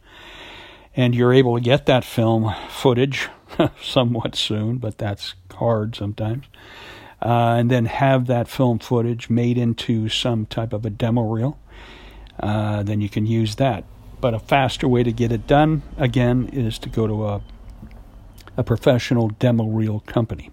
and 0.96 1.14
you're 1.14 1.34
able 1.34 1.56
to 1.56 1.62
get 1.62 1.86
that 1.86 2.04
film 2.04 2.52
footage 2.68 3.30
somewhat 3.82 4.36
soon, 4.36 4.78
but 4.78 4.98
that's 4.98 5.36
hard 5.54 5.96
sometimes. 5.96 6.46
Uh, 7.22 7.56
and 7.58 7.72
then 7.72 7.86
have 7.86 8.28
that 8.28 8.48
film 8.48 8.80
footage 8.80 9.30
made 9.30 9.58
into 9.58 10.10
some 10.10 10.46
type 10.46 10.74
of 10.74 10.86
a 10.86 10.90
demo 10.90 11.22
reel. 11.22 11.58
Uh, 12.40 12.84
then 12.84 13.00
you 13.00 13.08
can 13.08 13.26
use 13.26 13.56
that. 13.56 13.86
But 14.20 14.34
a 14.34 14.40
faster 14.40 14.88
way 14.88 15.04
to 15.04 15.12
get 15.12 15.32
it 15.32 15.48
done, 15.48 15.84
again, 15.98 16.50
is 16.52 16.78
to 16.80 16.90
go 16.90 17.08
to 17.08 17.28
a 17.28 17.42
a 18.58 18.64
professional 18.64 19.30
demo 19.30 19.66
reel 19.66 20.02
company. 20.02 20.52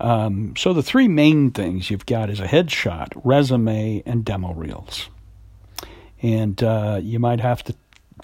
Um, 0.00 0.54
so 0.56 0.72
the 0.72 0.82
three 0.82 1.08
main 1.08 1.50
things 1.50 1.90
you've 1.90 2.06
got 2.06 2.30
is 2.30 2.40
a 2.40 2.46
headshot, 2.46 3.08
resume, 3.22 4.02
and 4.04 4.24
demo 4.24 4.52
reels. 4.52 5.08
And 6.20 6.62
uh, 6.62 7.00
you 7.02 7.18
might 7.18 7.40
have 7.40 7.62
to 7.64 7.74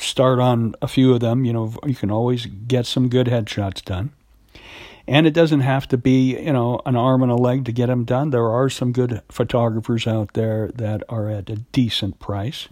start 0.01 0.39
on 0.39 0.75
a 0.83 0.89
few 0.89 1.13
of 1.13 1.21
them. 1.21 1.45
You 1.45 1.53
know, 1.53 1.75
you 1.87 1.95
can 1.95 2.11
always 2.11 2.47
get 2.47 2.87
some 2.87 3.09
good 3.09 3.27
headshots 3.27 3.85
done. 3.85 4.13
And 5.07 5.27
it 5.27 5.35
doesn't 5.35 5.61
have 5.61 5.89
to 5.89 5.97
be, 5.97 6.39
you 6.39 6.53
know, 6.53 6.81
an 6.87 6.95
arm 6.95 7.23
and 7.23 7.33
a 7.33 7.37
leg 7.37 7.65
to 7.65 7.73
get 7.73 7.87
them 7.87 8.05
done. 8.05 8.31
There 8.31 8.49
are 8.49 8.69
some 8.69 8.93
good 8.93 9.23
photographers 9.29 10.07
out 10.07 10.35
there 10.35 10.69
that 10.75 11.03
are 11.09 11.29
at 11.29 11.51
a 11.51 11.57
decent 11.73 12.21
price, 12.21 12.69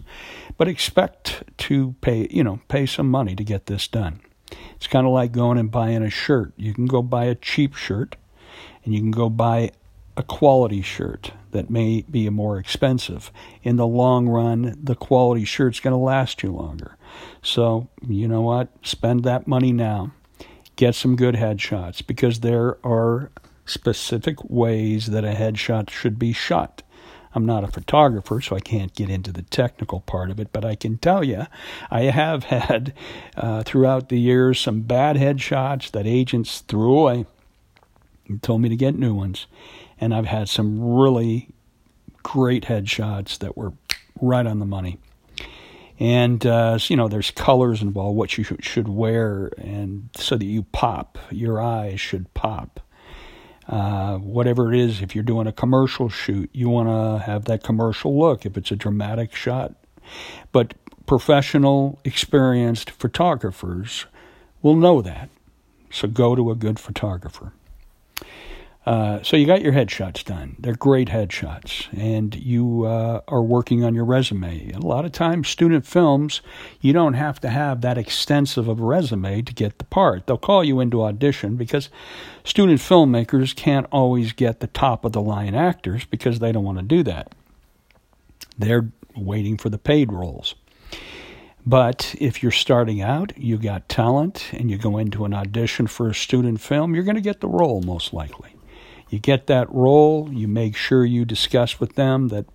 but 0.57 0.67
expect 0.67 1.43
to 1.57 1.95
pay, 1.99 2.27
you 2.31 2.43
know, 2.43 2.61
pay 2.69 2.85
some 2.85 3.09
money 3.11 3.35
to 3.35 3.43
get 3.43 3.65
this 3.65 3.89
done. 3.89 4.21
It's 4.75 4.87
kind 4.87 5.05
of 5.05 5.11
like 5.11 5.33
going 5.33 5.57
and 5.57 5.69
buying 5.69 6.01
a 6.01 6.09
shirt. 6.09 6.53
You 6.55 6.73
can 6.73 6.85
go 6.85 7.01
buy 7.01 7.25
a 7.25 7.35
cheap 7.35 7.75
shirt, 7.75 8.15
and 8.85 8.93
you 8.93 9.01
can 9.01 9.11
go 9.11 9.29
buy 9.29 9.71
a 10.19 10.23
quality 10.23 10.81
shirt 10.81 11.31
that 11.51 11.69
may 11.69 12.01
be 12.01 12.29
more 12.29 12.59
expensive. 12.59 13.31
In 13.63 13.77
the 13.77 13.87
long 13.87 14.27
run, 14.27 14.77
the 14.83 14.93
quality 14.93 15.45
shirt's 15.45 15.79
going 15.79 15.93
to 15.93 15.97
last 15.97 16.43
you 16.43 16.51
longer. 16.51 16.97
So, 17.41 17.87
you 18.05 18.27
know 18.27 18.41
what? 18.41 18.67
Spend 18.85 19.23
that 19.23 19.47
money 19.47 19.71
now. 19.71 20.11
Get 20.75 20.93
some 20.93 21.15
good 21.15 21.35
headshots 21.35 22.05
because 22.05 22.41
there 22.41 22.77
are 22.85 23.31
specific 23.65 24.43
ways 24.43 25.07
that 25.07 25.23
a 25.23 25.31
headshot 25.31 25.89
should 25.89 26.19
be 26.19 26.33
shot. 26.33 26.83
I'm 27.33 27.45
not 27.45 27.63
a 27.63 27.67
photographer, 27.67 28.41
so 28.41 28.57
I 28.57 28.59
can't 28.59 28.93
get 28.93 29.09
into 29.09 29.31
the 29.31 29.43
technical 29.43 30.01
part 30.01 30.31
of 30.31 30.39
it, 30.41 30.51
but 30.51 30.65
I 30.65 30.75
can 30.75 30.97
tell 30.97 31.23
you 31.23 31.45
I 31.89 32.03
have 32.03 32.43
had 32.55 32.93
uh, 33.37 33.63
throughout 33.63 34.09
the 34.09 34.19
years 34.19 34.59
some 34.59 34.81
bad 34.81 35.15
headshots 35.15 35.89
that 35.91 36.05
agents 36.05 36.59
threw 36.59 36.97
away 36.97 37.25
and 38.27 38.41
told 38.41 38.61
me 38.61 38.69
to 38.69 38.75
get 38.75 38.95
new 38.95 39.13
ones. 39.13 39.47
And 39.99 40.13
I've 40.13 40.25
had 40.25 40.49
some 40.49 40.81
really 40.81 41.49
great 42.23 42.65
headshots 42.65 43.37
that 43.39 43.57
were 43.57 43.73
right 44.21 44.45
on 44.45 44.59
the 44.59 44.65
money. 44.65 44.99
And, 45.99 46.45
uh, 46.45 46.79
you 46.83 46.95
know, 46.95 47.09
there's 47.09 47.31
colors 47.31 47.81
involved, 47.81 48.17
what 48.17 48.37
you 48.37 48.45
should 48.61 48.87
wear, 48.87 49.51
and 49.57 50.09
so 50.15 50.37
that 50.37 50.45
you 50.45 50.63
pop. 50.63 51.17
Your 51.29 51.61
eyes 51.61 51.99
should 51.99 52.33
pop. 52.33 52.79
Uh, 53.67 54.17
whatever 54.17 54.73
it 54.73 54.79
is, 54.79 55.01
if 55.01 55.13
you're 55.13 55.23
doing 55.23 55.45
a 55.45 55.51
commercial 55.51 56.09
shoot, 56.09 56.49
you 56.53 56.69
want 56.69 56.87
to 56.87 57.23
have 57.25 57.45
that 57.45 57.63
commercial 57.63 58.17
look 58.17 58.45
if 58.45 58.57
it's 58.57 58.71
a 58.71 58.75
dramatic 58.75 59.35
shot. 59.35 59.75
But 60.51 60.73
professional, 61.05 61.99
experienced 62.03 62.89
photographers 62.89 64.05
will 64.61 64.75
know 64.75 65.01
that. 65.01 65.29
So 65.91 66.07
go 66.07 66.33
to 66.35 66.49
a 66.49 66.55
good 66.55 66.79
photographer. 66.79 67.53
Uh, 68.89 69.21
so 69.21 69.37
you 69.37 69.45
got 69.45 69.61
your 69.61 69.71
headshots 69.71 70.25
done. 70.25 70.55
They're 70.57 70.73
great 70.73 71.09
headshots, 71.09 71.87
and 71.95 72.33
you 72.33 72.85
uh, 72.85 73.21
are 73.27 73.43
working 73.43 73.83
on 73.83 73.93
your 73.93 74.03
resume. 74.03 74.71
A 74.71 74.79
lot 74.79 75.05
of 75.05 75.11
times, 75.11 75.47
student 75.47 75.85
films, 75.85 76.41
you 76.81 76.91
don't 76.91 77.13
have 77.13 77.39
to 77.41 77.49
have 77.49 77.81
that 77.81 77.99
extensive 77.99 78.67
of 78.67 78.79
a 78.79 78.83
resume 78.83 79.43
to 79.43 79.53
get 79.53 79.77
the 79.77 79.83
part. 79.85 80.25
They'll 80.25 80.39
call 80.39 80.63
you 80.63 80.79
into 80.79 81.03
audition 81.03 81.55
because 81.55 81.91
student 82.43 82.79
filmmakers 82.79 83.55
can't 83.55 83.85
always 83.91 84.31
get 84.33 84.59
the 84.59 84.65
top 84.65 85.05
of 85.05 85.11
the 85.11 85.21
line 85.21 85.53
actors 85.53 86.05
because 86.05 86.39
they 86.39 86.51
don't 86.51 86.63
want 86.63 86.79
to 86.79 86.83
do 86.83 87.03
that. 87.03 87.35
They're 88.57 88.89
waiting 89.15 89.59
for 89.59 89.69
the 89.69 89.77
paid 89.77 90.11
roles. 90.11 90.55
But 91.63 92.15
if 92.19 92.41
you're 92.41 92.51
starting 92.51 93.03
out, 93.03 93.37
you 93.37 93.59
got 93.59 93.87
talent, 93.87 94.49
and 94.51 94.71
you 94.71 94.79
go 94.79 94.97
into 94.97 95.25
an 95.25 95.35
audition 95.35 95.85
for 95.85 96.09
a 96.09 96.15
student 96.15 96.59
film, 96.59 96.95
you're 96.95 97.03
going 97.03 97.13
to 97.13 97.21
get 97.21 97.39
the 97.39 97.47
role 97.47 97.83
most 97.83 98.13
likely. 98.13 98.55
You 99.09 99.19
get 99.19 99.47
that 99.47 99.71
role, 99.71 100.29
you 100.31 100.47
make 100.47 100.75
sure 100.75 101.05
you 101.05 101.25
discuss 101.25 101.79
with 101.79 101.95
them 101.95 102.27
that 102.29 102.45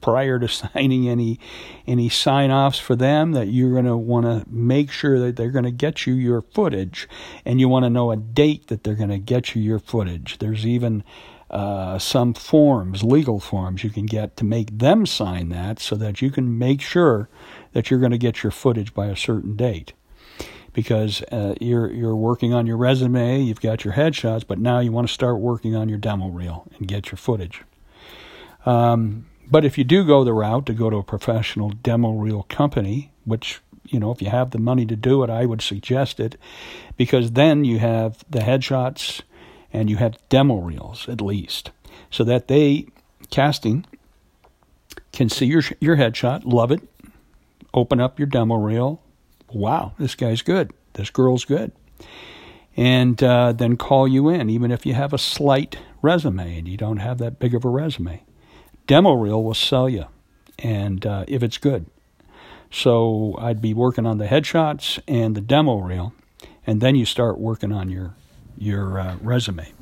prior 0.00 0.38
to 0.38 0.48
signing 0.48 1.08
any 1.08 1.38
any 1.86 2.08
sign-offs 2.08 2.78
for 2.78 2.96
them 2.96 3.32
that 3.32 3.48
you're 3.48 3.72
going 3.72 3.84
to 3.84 3.96
want 3.96 4.26
to 4.26 4.44
make 4.48 4.90
sure 4.90 5.18
that 5.18 5.36
they're 5.36 5.50
going 5.50 5.64
to 5.64 5.70
get 5.70 6.06
you 6.06 6.14
your 6.14 6.42
footage. 6.42 7.08
And 7.44 7.60
you 7.60 7.68
want 7.68 7.84
to 7.84 7.90
know 7.90 8.10
a 8.10 8.16
date 8.16 8.68
that 8.68 8.84
they're 8.84 8.94
going 8.94 9.10
to 9.10 9.18
get 9.18 9.54
you 9.54 9.62
your 9.62 9.78
footage. 9.78 10.38
There's 10.38 10.66
even 10.66 11.04
uh, 11.50 11.98
some 11.98 12.32
forms 12.32 13.02
legal 13.02 13.40
forms 13.40 13.82
you 13.82 13.90
can 13.90 14.06
get 14.06 14.36
to 14.36 14.44
make 14.44 14.78
them 14.78 15.04
sign 15.04 15.48
that 15.48 15.80
so 15.80 15.96
that 15.96 16.22
you 16.22 16.30
can 16.30 16.56
make 16.58 16.80
sure 16.80 17.28
that 17.72 17.90
you're 17.90 17.98
going 17.98 18.12
to 18.12 18.18
get 18.18 18.44
your 18.44 18.52
footage 18.52 18.94
by 18.94 19.06
a 19.06 19.16
certain 19.16 19.56
date 19.56 19.92
because 20.72 21.22
uh, 21.32 21.54
you're 21.60 21.90
you're 21.92 22.16
working 22.16 22.52
on 22.52 22.66
your 22.66 22.76
resume, 22.76 23.40
you've 23.40 23.60
got 23.60 23.84
your 23.84 23.94
headshots, 23.94 24.46
but 24.46 24.58
now 24.58 24.78
you 24.78 24.92
want 24.92 25.08
to 25.08 25.12
start 25.12 25.38
working 25.38 25.74
on 25.74 25.88
your 25.88 25.98
demo 25.98 26.28
reel 26.28 26.66
and 26.78 26.86
get 26.86 27.10
your 27.10 27.16
footage. 27.16 27.62
Um, 28.66 29.26
but 29.50 29.64
if 29.64 29.78
you 29.78 29.84
do 29.84 30.04
go 30.04 30.22
the 30.22 30.32
route 30.32 30.66
to 30.66 30.74
go 30.74 30.90
to 30.90 30.96
a 30.96 31.02
professional 31.02 31.70
demo 31.70 32.12
reel 32.12 32.44
company, 32.44 33.10
which 33.24 33.60
you 33.86 33.98
know 33.98 34.10
if 34.10 34.22
you 34.22 34.30
have 34.30 34.50
the 34.50 34.58
money 34.58 34.86
to 34.86 34.96
do 34.96 35.22
it, 35.24 35.30
I 35.30 35.46
would 35.46 35.62
suggest 35.62 36.20
it, 36.20 36.36
because 36.96 37.32
then 37.32 37.64
you 37.64 37.78
have 37.78 38.24
the 38.28 38.40
headshots 38.40 39.22
and 39.72 39.88
you 39.88 39.96
have 39.96 40.18
demo 40.28 40.56
reels 40.56 41.08
at 41.08 41.20
least, 41.20 41.70
so 42.10 42.24
that 42.24 42.48
they 42.48 42.86
casting 43.30 43.86
can 45.12 45.28
see 45.28 45.46
your 45.46 45.62
your 45.80 45.96
headshot, 45.96 46.42
love 46.44 46.70
it, 46.70 46.80
open 47.74 48.00
up 48.00 48.18
your 48.18 48.26
demo 48.26 48.56
reel, 48.56 49.00
wow, 49.52 49.92
this 49.98 50.14
guy's 50.14 50.42
good, 50.42 50.72
this 50.94 51.10
girl's 51.10 51.44
good. 51.44 51.72
And 52.76 53.22
uh, 53.22 53.52
then 53.52 53.76
call 53.76 54.06
you 54.06 54.28
in, 54.28 54.48
even 54.48 54.70
if 54.70 54.86
you 54.86 54.94
have 54.94 55.12
a 55.12 55.18
slight 55.18 55.76
resume 56.02 56.58
and 56.58 56.68
you 56.68 56.76
don't 56.76 56.98
have 56.98 57.18
that 57.18 57.38
big 57.38 57.54
of 57.54 57.64
a 57.64 57.68
resume. 57.68 58.22
Demo 58.86 59.12
reel 59.12 59.42
will 59.42 59.54
sell 59.54 59.88
you, 59.88 60.06
and 60.58 61.04
uh, 61.04 61.24
if 61.28 61.42
it's 61.42 61.58
good. 61.58 61.86
So 62.70 63.36
I'd 63.38 63.60
be 63.60 63.74
working 63.74 64.06
on 64.06 64.18
the 64.18 64.26
headshots 64.26 65.00
and 65.06 65.36
the 65.36 65.40
demo 65.40 65.78
reel, 65.78 66.12
and 66.66 66.80
then 66.80 66.94
you 66.94 67.04
start 67.04 67.38
working 67.38 67.72
on 67.72 67.90
your 67.90 68.14
your 68.56 69.00
uh, 69.00 69.16
resume. 69.20 69.72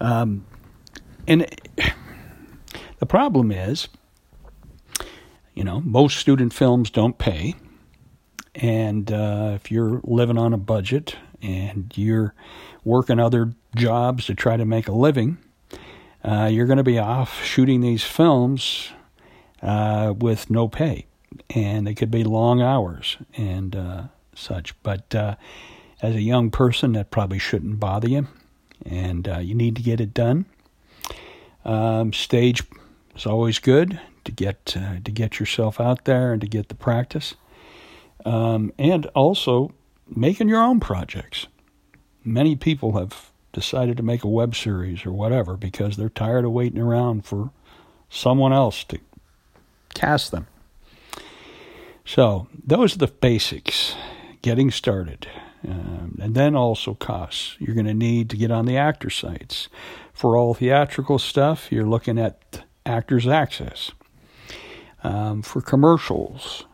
Um, 0.00 0.44
and 1.26 1.46
the 2.98 3.06
problem 3.06 3.50
is, 3.50 3.88
you 5.54 5.64
know, 5.64 5.80
most 5.80 6.18
student 6.18 6.52
films 6.52 6.90
don't 6.90 7.18
pay. 7.18 7.54
And 8.56 9.12
uh, 9.12 9.52
if 9.54 9.70
you're 9.70 10.00
living 10.02 10.38
on 10.38 10.52
a 10.52 10.58
budget 10.58 11.16
and 11.42 11.92
you're 11.94 12.34
working 12.84 13.20
other 13.20 13.52
jobs 13.76 14.26
to 14.26 14.34
try 14.34 14.56
to 14.56 14.64
make 14.64 14.88
a 14.88 14.92
living, 14.92 15.36
uh, 16.24 16.48
you're 16.50 16.66
going 16.66 16.78
to 16.78 16.82
be 16.82 16.98
off 16.98 17.44
shooting 17.44 17.82
these 17.82 18.02
films 18.02 18.90
uh, 19.62 20.14
with 20.16 20.48
no 20.50 20.68
pay. 20.68 21.06
And 21.50 21.86
they 21.86 21.94
could 21.94 22.10
be 22.10 22.24
long 22.24 22.62
hours 22.62 23.18
and 23.36 23.76
uh, 23.76 24.02
such. 24.34 24.74
But 24.82 25.14
uh, 25.14 25.36
As 26.02 26.14
a 26.14 26.20
young 26.20 26.50
person, 26.50 26.92
that 26.92 27.10
probably 27.10 27.38
shouldn't 27.38 27.80
bother 27.80 28.08
you, 28.08 28.28
and 28.84 29.26
uh, 29.26 29.38
you 29.38 29.54
need 29.54 29.76
to 29.76 29.82
get 29.82 29.98
it 29.98 30.12
done. 30.12 30.44
Um, 31.64 32.12
stage 32.12 32.62
is 33.14 33.24
always 33.24 33.58
good 33.58 33.98
to 34.24 34.32
get 34.32 34.66
to 34.66 35.00
get 35.00 35.40
yourself 35.40 35.80
out 35.80 36.04
there 36.04 36.32
and 36.32 36.40
to 36.42 36.46
get 36.46 36.68
the 36.68 36.74
practice, 36.74 37.34
um, 38.26 38.72
and 38.76 39.06
also 39.14 39.72
making 40.08 40.48
your 40.48 40.62
own 40.62 40.80
projects. 40.80 41.46
Many 42.24 42.56
people 42.56 42.98
have 42.98 43.30
decided 43.52 43.96
to 43.96 44.02
make 44.02 44.24
a 44.24 44.28
web 44.28 44.54
series 44.54 45.06
or 45.06 45.12
whatever 45.12 45.56
because 45.56 45.96
they're 45.96 46.08
tired 46.08 46.44
of 46.44 46.50
waiting 46.50 46.80
around 46.80 47.24
for 47.24 47.50
someone 48.10 48.52
else 48.52 48.84
to 48.84 48.98
cast 49.94 50.32
them. 50.32 50.48
So, 52.04 52.48
those 52.64 52.94
are 52.94 52.98
the 52.98 53.06
basics 53.06 53.94
getting 54.42 54.70
started. 54.70 55.26
Um, 55.66 56.18
and 56.20 56.34
then 56.34 56.54
also 56.54 56.94
costs. 56.94 57.56
You're 57.58 57.74
going 57.74 57.86
to 57.86 57.94
need 57.94 58.30
to 58.30 58.36
get 58.36 58.50
on 58.50 58.66
the 58.66 58.76
actor 58.76 59.10
sites. 59.10 59.68
For 60.12 60.36
all 60.36 60.54
theatrical 60.54 61.18
stuff, 61.18 61.72
you're 61.72 61.86
looking 61.86 62.18
at 62.18 62.64
Actors 62.84 63.26
Access. 63.26 63.90
Um, 65.02 65.42
for 65.42 65.60
commercials, 65.60 66.64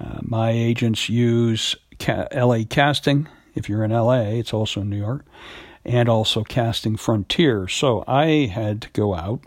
uh, 0.00 0.18
my 0.22 0.50
agents 0.50 1.08
use 1.08 1.74
ca- 1.98 2.28
LA 2.34 2.60
Casting. 2.68 3.28
If 3.54 3.68
you're 3.68 3.84
in 3.84 3.90
LA, 3.90 4.20
it's 4.20 4.52
also 4.52 4.82
in 4.82 4.90
New 4.90 4.98
York, 4.98 5.24
and 5.84 6.08
also 6.08 6.44
Casting 6.44 6.96
Frontier. 6.96 7.68
So 7.68 8.04
I 8.06 8.50
had 8.52 8.82
to 8.82 8.90
go 8.90 9.14
out 9.14 9.40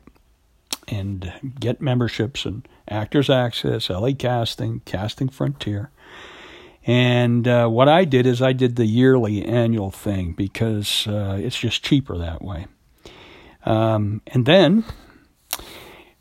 and 0.88 1.32
get 1.60 1.82
memberships 1.82 2.46
and 2.46 2.68
Actors 2.90 3.30
Access, 3.30 3.90
LA 3.90 4.12
Casting, 4.18 4.82
Casting 4.82 5.30
Frontier. 5.30 5.92
And 6.86 7.48
uh, 7.48 7.68
what 7.68 7.88
I 7.88 8.06
did 8.06 8.26
is 8.26 8.42
I 8.42 8.54
did 8.54 8.76
the 8.76 8.86
yearly 8.86 9.46
annual 9.46 9.92
thing 9.92 10.34
because 10.34 11.08
uh, 11.08 11.40
it's 11.40 11.58
just 11.58 11.84
cheaper 11.84 12.18
that 12.18 12.42
way. 12.42 12.66
Um, 13.66 14.22
and 14.28 14.46
then 14.46 14.84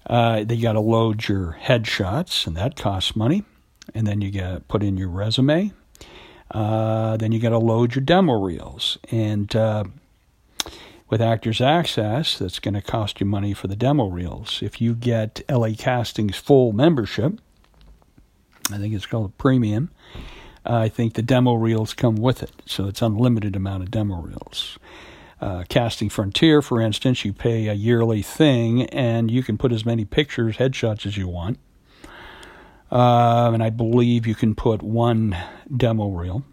uh, 0.06 0.44
got 0.44 0.74
to 0.74 0.80
load 0.80 1.28
your 1.28 1.58
headshots, 1.62 2.46
and 2.46 2.56
that 2.56 2.76
costs 2.76 3.16
money. 3.16 3.44
And 3.94 4.06
then 4.06 4.20
you 4.20 4.30
get 4.30 4.68
put 4.68 4.82
in 4.82 4.96
your 4.96 5.08
resume. 5.08 5.72
Uh, 6.50 7.16
then 7.16 7.32
you 7.32 7.38
got 7.38 7.50
to 7.50 7.58
load 7.58 7.94
your 7.94 8.04
demo 8.04 8.40
reels. 8.40 8.98
And 9.10 9.54
uh, 9.54 9.84
with 11.08 11.20
Actors 11.20 11.60
Access, 11.60 12.38
that's 12.38 12.58
going 12.58 12.74
to 12.74 12.82
cost 12.82 13.20
you 13.20 13.26
money 13.26 13.54
for 13.54 13.68
the 13.68 13.76
demo 13.76 14.08
reels. 14.08 14.60
If 14.62 14.80
you 14.80 14.94
get 14.94 15.42
LA 15.48 15.70
Casting's 15.76 16.36
full 16.36 16.72
membership, 16.72 17.40
I 18.72 18.78
think 18.78 18.94
it's 18.94 19.06
called 19.06 19.26
a 19.30 19.32
premium 19.42 19.90
I 20.64 20.88
think 20.88 21.14
the 21.14 21.22
demo 21.22 21.54
reels 21.54 21.94
come 21.94 22.16
with 22.16 22.42
it, 22.42 22.52
so 22.66 22.86
it's 22.86 23.02
unlimited 23.02 23.56
amount 23.56 23.82
of 23.82 23.90
demo 23.90 24.20
reels. 24.20 24.78
Uh, 25.40 25.64
Casting 25.68 26.10
Frontier, 26.10 26.60
for 26.60 26.82
instance, 26.82 27.24
you 27.24 27.32
pay 27.32 27.68
a 27.68 27.72
yearly 27.72 28.20
thing, 28.20 28.84
and 28.86 29.30
you 29.30 29.42
can 29.42 29.56
put 29.56 29.72
as 29.72 29.86
many 29.86 30.04
pictures, 30.04 30.58
headshots 30.58 31.06
as 31.06 31.16
you 31.16 31.28
want. 31.28 31.58
Uh, 32.90 33.50
and 33.52 33.62
I 33.62 33.70
believe 33.70 34.26
you 34.26 34.34
can 34.34 34.54
put 34.54 34.82
one 34.82 35.36
demo 35.74 36.08
reel. 36.08 36.44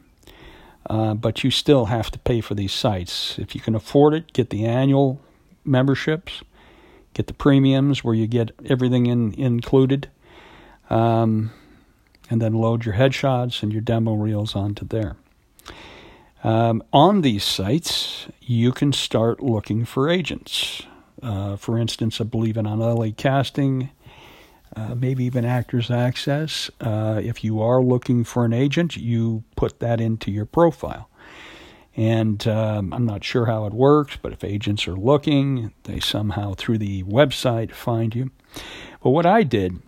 Uh, 0.90 1.14
but 1.14 1.44
you 1.44 1.52
still 1.52 1.86
have 1.86 2.10
to 2.12 2.20
pay 2.20 2.40
for 2.40 2.56
these 2.56 2.72
sites. 2.72 3.38
If 3.38 3.56
you 3.56 3.62
can 3.62 3.76
afford 3.76 4.14
it, 4.14 4.32
get 4.34 4.52
the 4.52 4.66
annual 4.66 5.20
memberships, 5.66 6.44
get 7.14 7.28
the 7.28 7.34
premiums 7.34 8.04
where 8.04 8.14
you 8.14 8.26
get 8.26 8.52
everything 8.66 9.08
in, 9.08 9.34
included. 9.34 10.10
Um, 10.90 11.52
and 12.30 12.42
then 12.42 12.54
load 12.54 12.86
your 12.86 12.96
headshots 12.96 13.64
and 13.64 13.72
your 13.72 13.82
demo 13.82 14.14
reels 14.14 14.56
onto 14.56 14.86
there. 14.86 15.16
Um, 16.44 16.84
on 16.94 17.22
these 17.22 17.44
sites, 17.44 18.28
you 18.42 18.72
can 18.72 18.94
start 18.94 19.42
looking 19.42 19.86
for 19.86 20.10
agents. 20.10 20.84
Uh, 21.22 21.56
for 21.56 21.78
instance, 21.78 22.22
I 22.22 22.26
believe 22.26 22.58
in 22.58 22.68
on 22.68 22.80
LA 22.80 23.08
Casting, 23.16 23.90
uh, 24.76 24.96
maybe 24.96 25.24
even 25.26 25.46
Actors 25.46 25.90
Access. 25.90 26.70
Uh, 26.82 27.22
if 27.24 27.44
you 27.44 27.62
are 27.62 27.82
looking 27.82 28.24
for 28.24 28.46
an 28.46 28.54
agent, 28.54 28.98
you 28.98 29.44
put 29.56 29.80
that 29.80 30.00
into 30.02 30.32
your 30.32 30.46
profile. 30.46 31.10
And 31.96 32.48
um, 32.48 32.94
I'm 32.94 33.06
not 33.06 33.24
sure 33.24 33.48
how 33.48 33.66
it 33.66 33.74
works, 33.74 34.18
but 34.22 34.32
if 34.32 34.44
agents 34.44 34.88
are 34.88 34.96
looking, 34.96 35.74
they 35.84 36.00
somehow 36.00 36.54
through 36.54 36.78
the 36.78 37.04
website 37.04 37.72
find 37.72 38.14
you. 38.14 38.30
But 39.02 39.10
what 39.10 39.26
I 39.26 39.44
did 39.44 39.82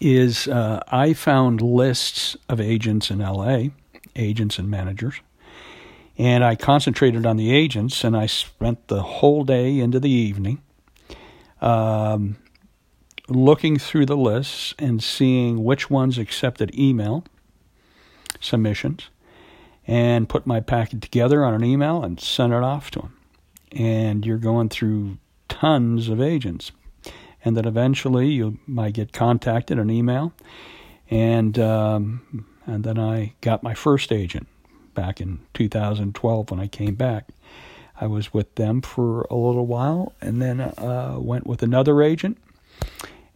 is 0.00 0.48
uh, 0.48 0.82
I 0.88 1.14
found 1.14 1.62
lists 1.62 2.36
of 2.48 2.60
agents 2.60 3.10
in 3.10 3.20
LA, 3.20 3.68
agents 4.16 4.58
and 4.58 4.68
managers, 4.68 5.14
and 6.18 6.44
I 6.44 6.56
concentrated 6.56 7.24
on 7.24 7.38
the 7.38 7.54
agents, 7.54 8.04
and 8.04 8.14
I 8.14 8.26
spent 8.26 8.88
the 8.88 9.02
whole 9.02 9.44
day 9.44 9.78
into 9.78 9.98
the 9.98 10.10
evening 10.10 10.60
um, 11.62 12.36
looking 13.36 13.78
through 13.78 14.06
the 14.06 14.16
lists 14.16 14.74
and 14.78 15.02
seeing 15.02 15.64
which 15.64 15.90
ones 15.90 16.18
accepted 16.18 16.74
email 16.78 17.24
submissions, 18.40 19.08
and 19.86 20.28
put 20.28 20.46
my 20.46 20.60
packet 20.60 21.00
together 21.00 21.44
on 21.44 21.54
an 21.54 21.64
email 21.64 22.02
and 22.02 22.20
sent 22.20 22.52
it 22.52 22.62
off 22.62 22.90
to 22.92 23.00
them. 23.00 23.16
And 23.72 24.26
you're 24.26 24.38
going 24.38 24.68
through 24.68 25.18
tons 25.48 26.08
of 26.08 26.20
agents, 26.20 26.72
and 27.44 27.56
then 27.56 27.64
eventually 27.64 28.28
you 28.28 28.58
might 28.66 28.94
get 28.94 29.12
contacted 29.12 29.78
an 29.78 29.90
email, 29.90 30.32
and 31.10 31.58
um, 31.58 32.46
and 32.66 32.84
then 32.84 32.98
I 32.98 33.32
got 33.40 33.62
my 33.62 33.74
first 33.74 34.12
agent 34.12 34.46
back 34.94 35.20
in 35.20 35.40
2012 35.54 36.50
when 36.50 36.60
I 36.60 36.66
came 36.66 36.94
back. 36.94 37.28
I 38.00 38.06
was 38.06 38.34
with 38.34 38.54
them 38.56 38.82
for 38.82 39.22
a 39.30 39.34
little 39.34 39.66
while, 39.66 40.12
and 40.20 40.42
then 40.42 40.60
uh, 40.60 41.16
went 41.18 41.46
with 41.46 41.62
another 41.62 42.02
agent, 42.02 42.38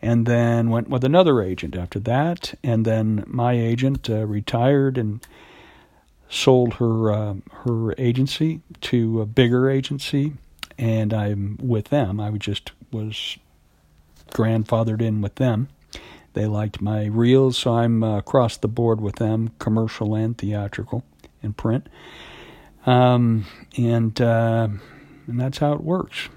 and 0.06 0.24
then 0.24 0.70
went 0.70 0.88
with 0.88 1.02
another 1.02 1.42
agent 1.42 1.74
after 1.76 1.98
that, 1.98 2.54
and 2.62 2.84
then 2.84 3.24
my 3.26 3.54
agent 3.54 4.08
uh, 4.08 4.24
retired 4.24 4.96
and 4.96 5.26
sold 6.28 6.74
her 6.74 7.10
uh, 7.10 7.34
her 7.64 7.92
agency 7.98 8.60
to 8.82 9.20
a 9.20 9.26
bigger 9.26 9.68
agency, 9.68 10.34
and 10.78 11.12
I'm 11.12 11.58
with 11.60 11.88
them. 11.88 12.20
I 12.20 12.30
just 12.38 12.70
was 12.92 13.36
grandfathered 14.30 15.02
in 15.02 15.22
with 15.22 15.34
them. 15.34 15.68
They 16.34 16.46
liked 16.46 16.80
my 16.80 17.06
reels, 17.06 17.58
so 17.58 17.74
I'm 17.74 18.04
uh, 18.04 18.18
across 18.18 18.56
the 18.56 18.68
board 18.68 19.00
with 19.00 19.16
them, 19.16 19.50
commercial 19.58 20.14
and 20.14 20.38
theatrical 20.38 21.02
and 21.42 21.56
print. 21.56 21.88
Um, 22.84 23.44
and 23.76 24.20
uh, 24.20 24.68
and 25.26 25.40
that's 25.40 25.58
how 25.58 25.72
it 25.72 25.80
works. 25.80 26.28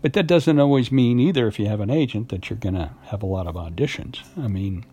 But 0.00 0.12
that 0.12 0.26
doesn't 0.26 0.60
always 0.60 0.92
mean 0.92 1.18
either 1.18 1.46
if 1.46 1.58
you 1.58 1.66
have 1.66 1.80
an 1.80 1.90
agent 1.90 2.28
that 2.28 2.48
you're 2.48 2.58
going 2.58 2.74
to 2.74 2.92
have 3.06 3.22
a 3.22 3.26
lot 3.26 3.46
of 3.46 3.54
auditions. 3.54 4.20
I 4.36 4.48
mean, 4.48 4.84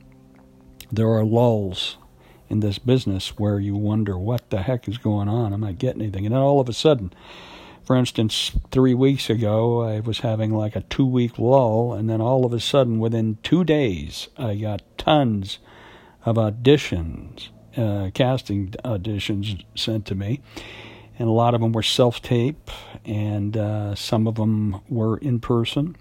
there 0.91 1.09
are 1.09 1.23
lulls 1.23 1.97
in 2.49 2.59
this 2.59 2.79
business 2.79 3.37
where 3.39 3.59
you 3.59 3.75
wonder 3.75 4.17
what 4.17 4.49
the 4.49 4.61
heck 4.63 4.87
is 4.87 4.97
going 4.97 5.27
on. 5.27 5.53
I'm 5.53 5.63
I 5.63 5.71
getting 5.71 6.01
anything? 6.01 6.25
And 6.25 6.33
then 6.35 6.41
all 6.41 6.59
of 6.59 6.69
a 6.69 6.73
sudden, 6.73 7.13
for 7.83 7.95
instance, 7.95 8.51
three 8.71 8.93
weeks 8.93 9.29
ago, 9.29 9.81
I 9.81 9.99
was 9.99 10.19
having 10.19 10.51
like 10.51 10.75
a 10.75 10.81
two 10.81 11.05
week 11.05 11.37
lull, 11.37 11.93
and 11.93 12.09
then 12.09 12.21
all 12.21 12.45
of 12.45 12.53
a 12.53 12.59
sudden, 12.59 12.99
within 12.99 13.37
two 13.43 13.63
days, 13.63 14.29
I 14.37 14.55
got 14.55 14.83
tons 14.97 15.59
of 16.25 16.37
auditions, 16.37 17.49
uh, 17.75 18.11
casting 18.13 18.69
auditions 18.85 19.63
sent 19.75 20.05
to 20.05 20.15
me. 20.15 20.39
And 21.19 21.27
a 21.27 21.31
lot 21.31 21.53
of 21.53 21.61
them 21.61 21.71
were 21.71 21.83
self 21.83 22.21
tape, 22.21 22.71
and 23.05 23.55
uh, 23.55 23.95
some 23.95 24.27
of 24.27 24.35
them 24.35 24.81
were 24.89 25.17
in 25.17 25.39
person. 25.39 25.95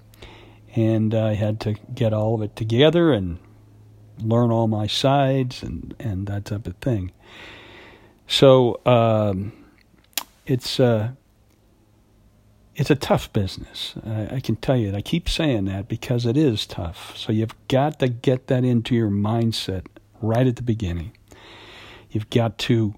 And 0.74 1.14
I 1.14 1.34
had 1.34 1.60
to 1.60 1.74
get 1.94 2.12
all 2.14 2.34
of 2.34 2.42
it 2.42 2.56
together 2.56 3.12
and 3.12 3.38
learn 4.18 4.50
all 4.50 4.68
my 4.68 4.86
sides 4.86 5.62
and, 5.62 5.94
and 5.98 6.26
that 6.28 6.46
type 6.46 6.66
of 6.66 6.76
thing. 6.76 7.12
So 8.26 8.80
um, 8.86 9.52
it's. 10.46 10.80
Uh, 10.80 11.10
it's 12.74 12.90
a 12.90 12.96
tough 12.96 13.32
business. 13.32 13.94
I, 14.04 14.36
I, 14.36 14.40
can 14.40 14.56
tell 14.56 14.76
you. 14.76 14.94
I 14.94 15.02
keep 15.02 15.28
saying 15.28 15.66
that 15.66 15.88
because 15.88 16.24
it 16.24 16.36
is 16.36 16.66
tough. 16.66 17.16
So 17.16 17.30
you've 17.32 17.54
got 17.68 17.98
to 18.00 18.08
get 18.08 18.46
that 18.46 18.64
into 18.64 18.94
your 18.94 19.10
mindset 19.10 19.86
right 20.22 20.46
at 20.46 20.56
the 20.56 20.62
beginning. 20.62 21.12
You've 22.10 22.30
got 22.30 22.58
to 22.58 22.94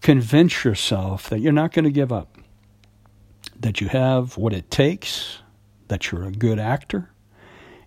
convince 0.00 0.64
yourself 0.64 1.28
that 1.30 1.40
you're 1.40 1.52
not 1.52 1.72
going 1.72 1.84
to 1.84 1.90
give 1.90 2.12
up, 2.12 2.36
that 3.58 3.80
you 3.80 3.88
have 3.88 4.36
what 4.36 4.52
it 4.52 4.70
takes, 4.70 5.38
that 5.88 6.10
you're 6.10 6.24
a 6.24 6.32
good 6.32 6.58
actor, 6.58 7.10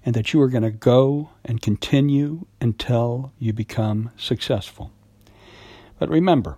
and 0.06 0.16
that 0.16 0.34
you 0.34 0.42
are 0.42 0.50
going 0.50 0.64
to 0.64 0.72
go 0.72 1.30
and 1.46 1.62
continue 1.62 2.46
until 2.60 3.32
you 3.40 3.54
become 3.54 4.12
successful. 4.18 4.92
But 6.00 6.10
remember, 6.10 6.58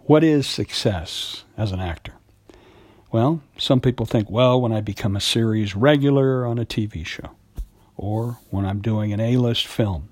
what 0.00 0.22
is 0.22 0.46
success 0.46 1.44
as 1.56 1.72
an 1.72 1.80
actor? 1.80 2.14
Well, 3.10 3.42
some 3.58 3.80
people 3.80 4.06
think, 4.06 4.30
well, 4.30 4.60
when 4.60 4.72
I 4.72 4.80
become 4.80 5.16
a 5.16 5.20
series 5.20 5.74
regular 5.74 6.46
on 6.46 6.58
a 6.58 6.64
TV 6.64 7.04
show, 7.04 7.30
or 7.96 8.38
when 8.50 8.64
I'm 8.64 8.80
doing 8.80 9.12
an 9.12 9.20
A 9.20 9.36
list 9.36 9.66
film. 9.66 10.09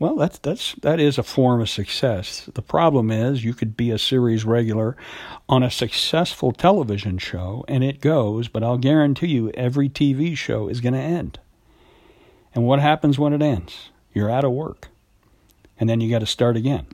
Well, 0.00 0.16
that's 0.16 0.38
that's 0.38 0.74
that 0.76 0.98
is 0.98 1.18
a 1.18 1.22
form 1.22 1.60
of 1.60 1.68
success. 1.68 2.48
The 2.54 2.62
problem 2.62 3.10
is 3.10 3.44
you 3.44 3.52
could 3.52 3.76
be 3.76 3.90
a 3.90 3.98
series 3.98 4.46
regular 4.46 4.96
on 5.46 5.62
a 5.62 5.70
successful 5.70 6.52
television 6.52 7.18
show 7.18 7.66
and 7.68 7.84
it 7.84 8.00
goes, 8.00 8.48
but 8.48 8.62
I'll 8.62 8.78
guarantee 8.78 9.26
you 9.26 9.50
every 9.50 9.90
TV 9.90 10.34
show 10.34 10.68
is 10.68 10.80
going 10.80 10.94
to 10.94 10.98
end. 10.98 11.38
And 12.54 12.64
what 12.64 12.80
happens 12.80 13.18
when 13.18 13.34
it 13.34 13.42
ends? 13.42 13.90
You're 14.14 14.30
out 14.30 14.42
of 14.42 14.52
work. 14.52 14.88
And 15.78 15.86
then 15.88 16.00
you 16.00 16.08
got 16.08 16.20
to 16.20 16.26
start 16.26 16.56
again. 16.56 16.86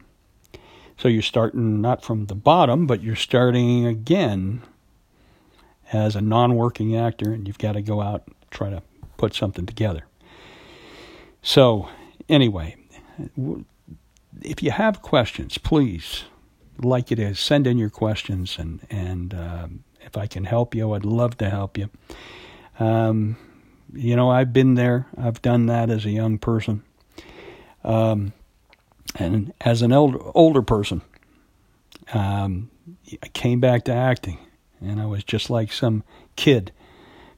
So 0.98 1.06
you're 1.06 1.22
starting 1.22 1.80
not 1.80 2.04
from 2.04 2.26
the 2.26 2.34
bottom, 2.34 2.88
but 2.88 3.04
you're 3.04 3.14
starting 3.14 3.86
again 3.86 4.62
as 5.92 6.16
a 6.16 6.20
non-working 6.20 6.96
actor 6.96 7.32
and 7.32 7.46
you've 7.46 7.58
got 7.58 7.72
to 7.72 7.82
go 7.82 8.02
out 8.02 8.24
and 8.26 8.34
try 8.50 8.68
to 8.68 8.82
put 9.16 9.32
something 9.32 9.64
together. 9.64 10.06
So, 11.40 11.88
anyway, 12.28 12.74
if 14.42 14.62
you 14.62 14.70
have 14.70 15.02
questions, 15.02 15.58
please, 15.58 16.24
like 16.78 17.10
you 17.10 17.16
to 17.16 17.34
send 17.34 17.66
in 17.66 17.78
your 17.78 17.90
questions, 17.90 18.58
and 18.58 18.80
and 18.90 19.34
um, 19.34 19.84
if 20.00 20.16
I 20.16 20.26
can 20.26 20.44
help 20.44 20.74
you, 20.74 20.92
I'd 20.92 21.04
love 21.04 21.36
to 21.38 21.50
help 21.50 21.78
you. 21.78 21.90
Um, 22.78 23.36
you 23.92 24.16
know, 24.16 24.30
I've 24.30 24.52
been 24.52 24.74
there. 24.74 25.06
I've 25.16 25.40
done 25.42 25.66
that 25.66 25.90
as 25.90 26.04
a 26.04 26.10
young 26.10 26.38
person, 26.38 26.82
um, 27.84 28.32
and 29.14 29.52
as 29.60 29.82
an 29.82 29.92
elder, 29.92 30.18
older 30.34 30.62
person, 30.62 31.02
um, 32.12 32.70
I 33.22 33.28
came 33.28 33.60
back 33.60 33.84
to 33.84 33.92
acting, 33.92 34.38
and 34.80 35.00
I 35.00 35.06
was 35.06 35.24
just 35.24 35.50
like 35.50 35.72
some 35.72 36.04
kid 36.36 36.72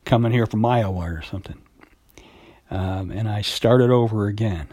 coming 0.05 0.33
here 0.33 0.47
from 0.47 0.65
Iowa 0.65 1.13
or 1.13 1.23
something. 1.23 1.61
Um, 2.71 3.11
and 3.11 3.29
I 3.29 3.43
started 3.43 3.91
over 3.91 4.27
again. 4.27 4.69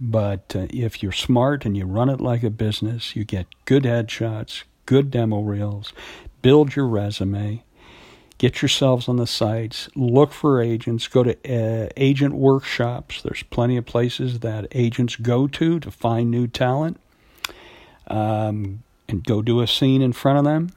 But 0.00 0.54
uh, 0.54 0.66
if 0.70 1.02
you're 1.02 1.12
smart 1.12 1.64
and 1.64 1.76
you 1.76 1.86
run 1.86 2.10
it 2.10 2.20
like 2.20 2.42
a 2.42 2.50
business, 2.50 3.16
you 3.16 3.24
get 3.24 3.46
good 3.64 3.84
headshots, 3.84 4.64
good 4.84 5.10
demo 5.10 5.40
reels, 5.40 5.92
build 6.42 6.76
your 6.76 6.86
resume, 6.86 7.62
get 8.38 8.60
yourselves 8.60 9.08
on 9.08 9.16
the 9.16 9.26
sites, 9.26 9.88
look 9.94 10.32
for 10.32 10.60
agents, 10.60 11.08
go 11.08 11.22
to 11.22 11.32
uh, 11.32 11.88
agent 11.96 12.34
workshops. 12.34 13.22
There's 13.22 13.42
plenty 13.44 13.76
of 13.78 13.86
places 13.86 14.40
that 14.40 14.68
agents 14.72 15.16
go 15.16 15.46
to 15.48 15.80
to 15.80 15.90
find 15.90 16.30
new 16.30 16.46
talent, 16.46 17.00
um, 18.08 18.82
and 19.08 19.24
go 19.24 19.40
do 19.40 19.60
a 19.60 19.66
scene 19.66 20.02
in 20.02 20.12
front 20.12 20.38
of 20.38 20.44
them. 20.44 20.70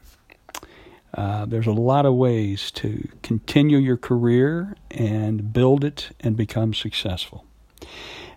Uh, 1.14 1.46
there's 1.46 1.68
a 1.68 1.72
lot 1.72 2.06
of 2.06 2.14
ways 2.14 2.72
to 2.72 3.08
continue 3.24 3.78
your 3.78 3.98
career 3.98 4.76
and 4.92 5.52
build 5.52 5.84
it 5.84 6.16
and 6.20 6.38
become 6.38 6.74
successful. 6.74 7.44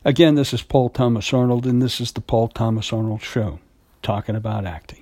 Again, 0.04 0.34
this 0.34 0.52
is 0.52 0.62
Paul 0.62 0.88
Thomas 0.88 1.32
Arnold, 1.32 1.64
and 1.64 1.80
this 1.80 2.00
is 2.00 2.10
the 2.10 2.20
Paul 2.20 2.48
Thomas 2.48 2.92
Arnold 2.92 3.22
Show, 3.22 3.60
talking 4.02 4.34
about 4.34 4.66
acting. 4.66 5.01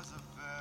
was 0.00 0.12
of. 0.12 0.24
Uh, 0.40 0.59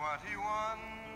one 0.00 1.09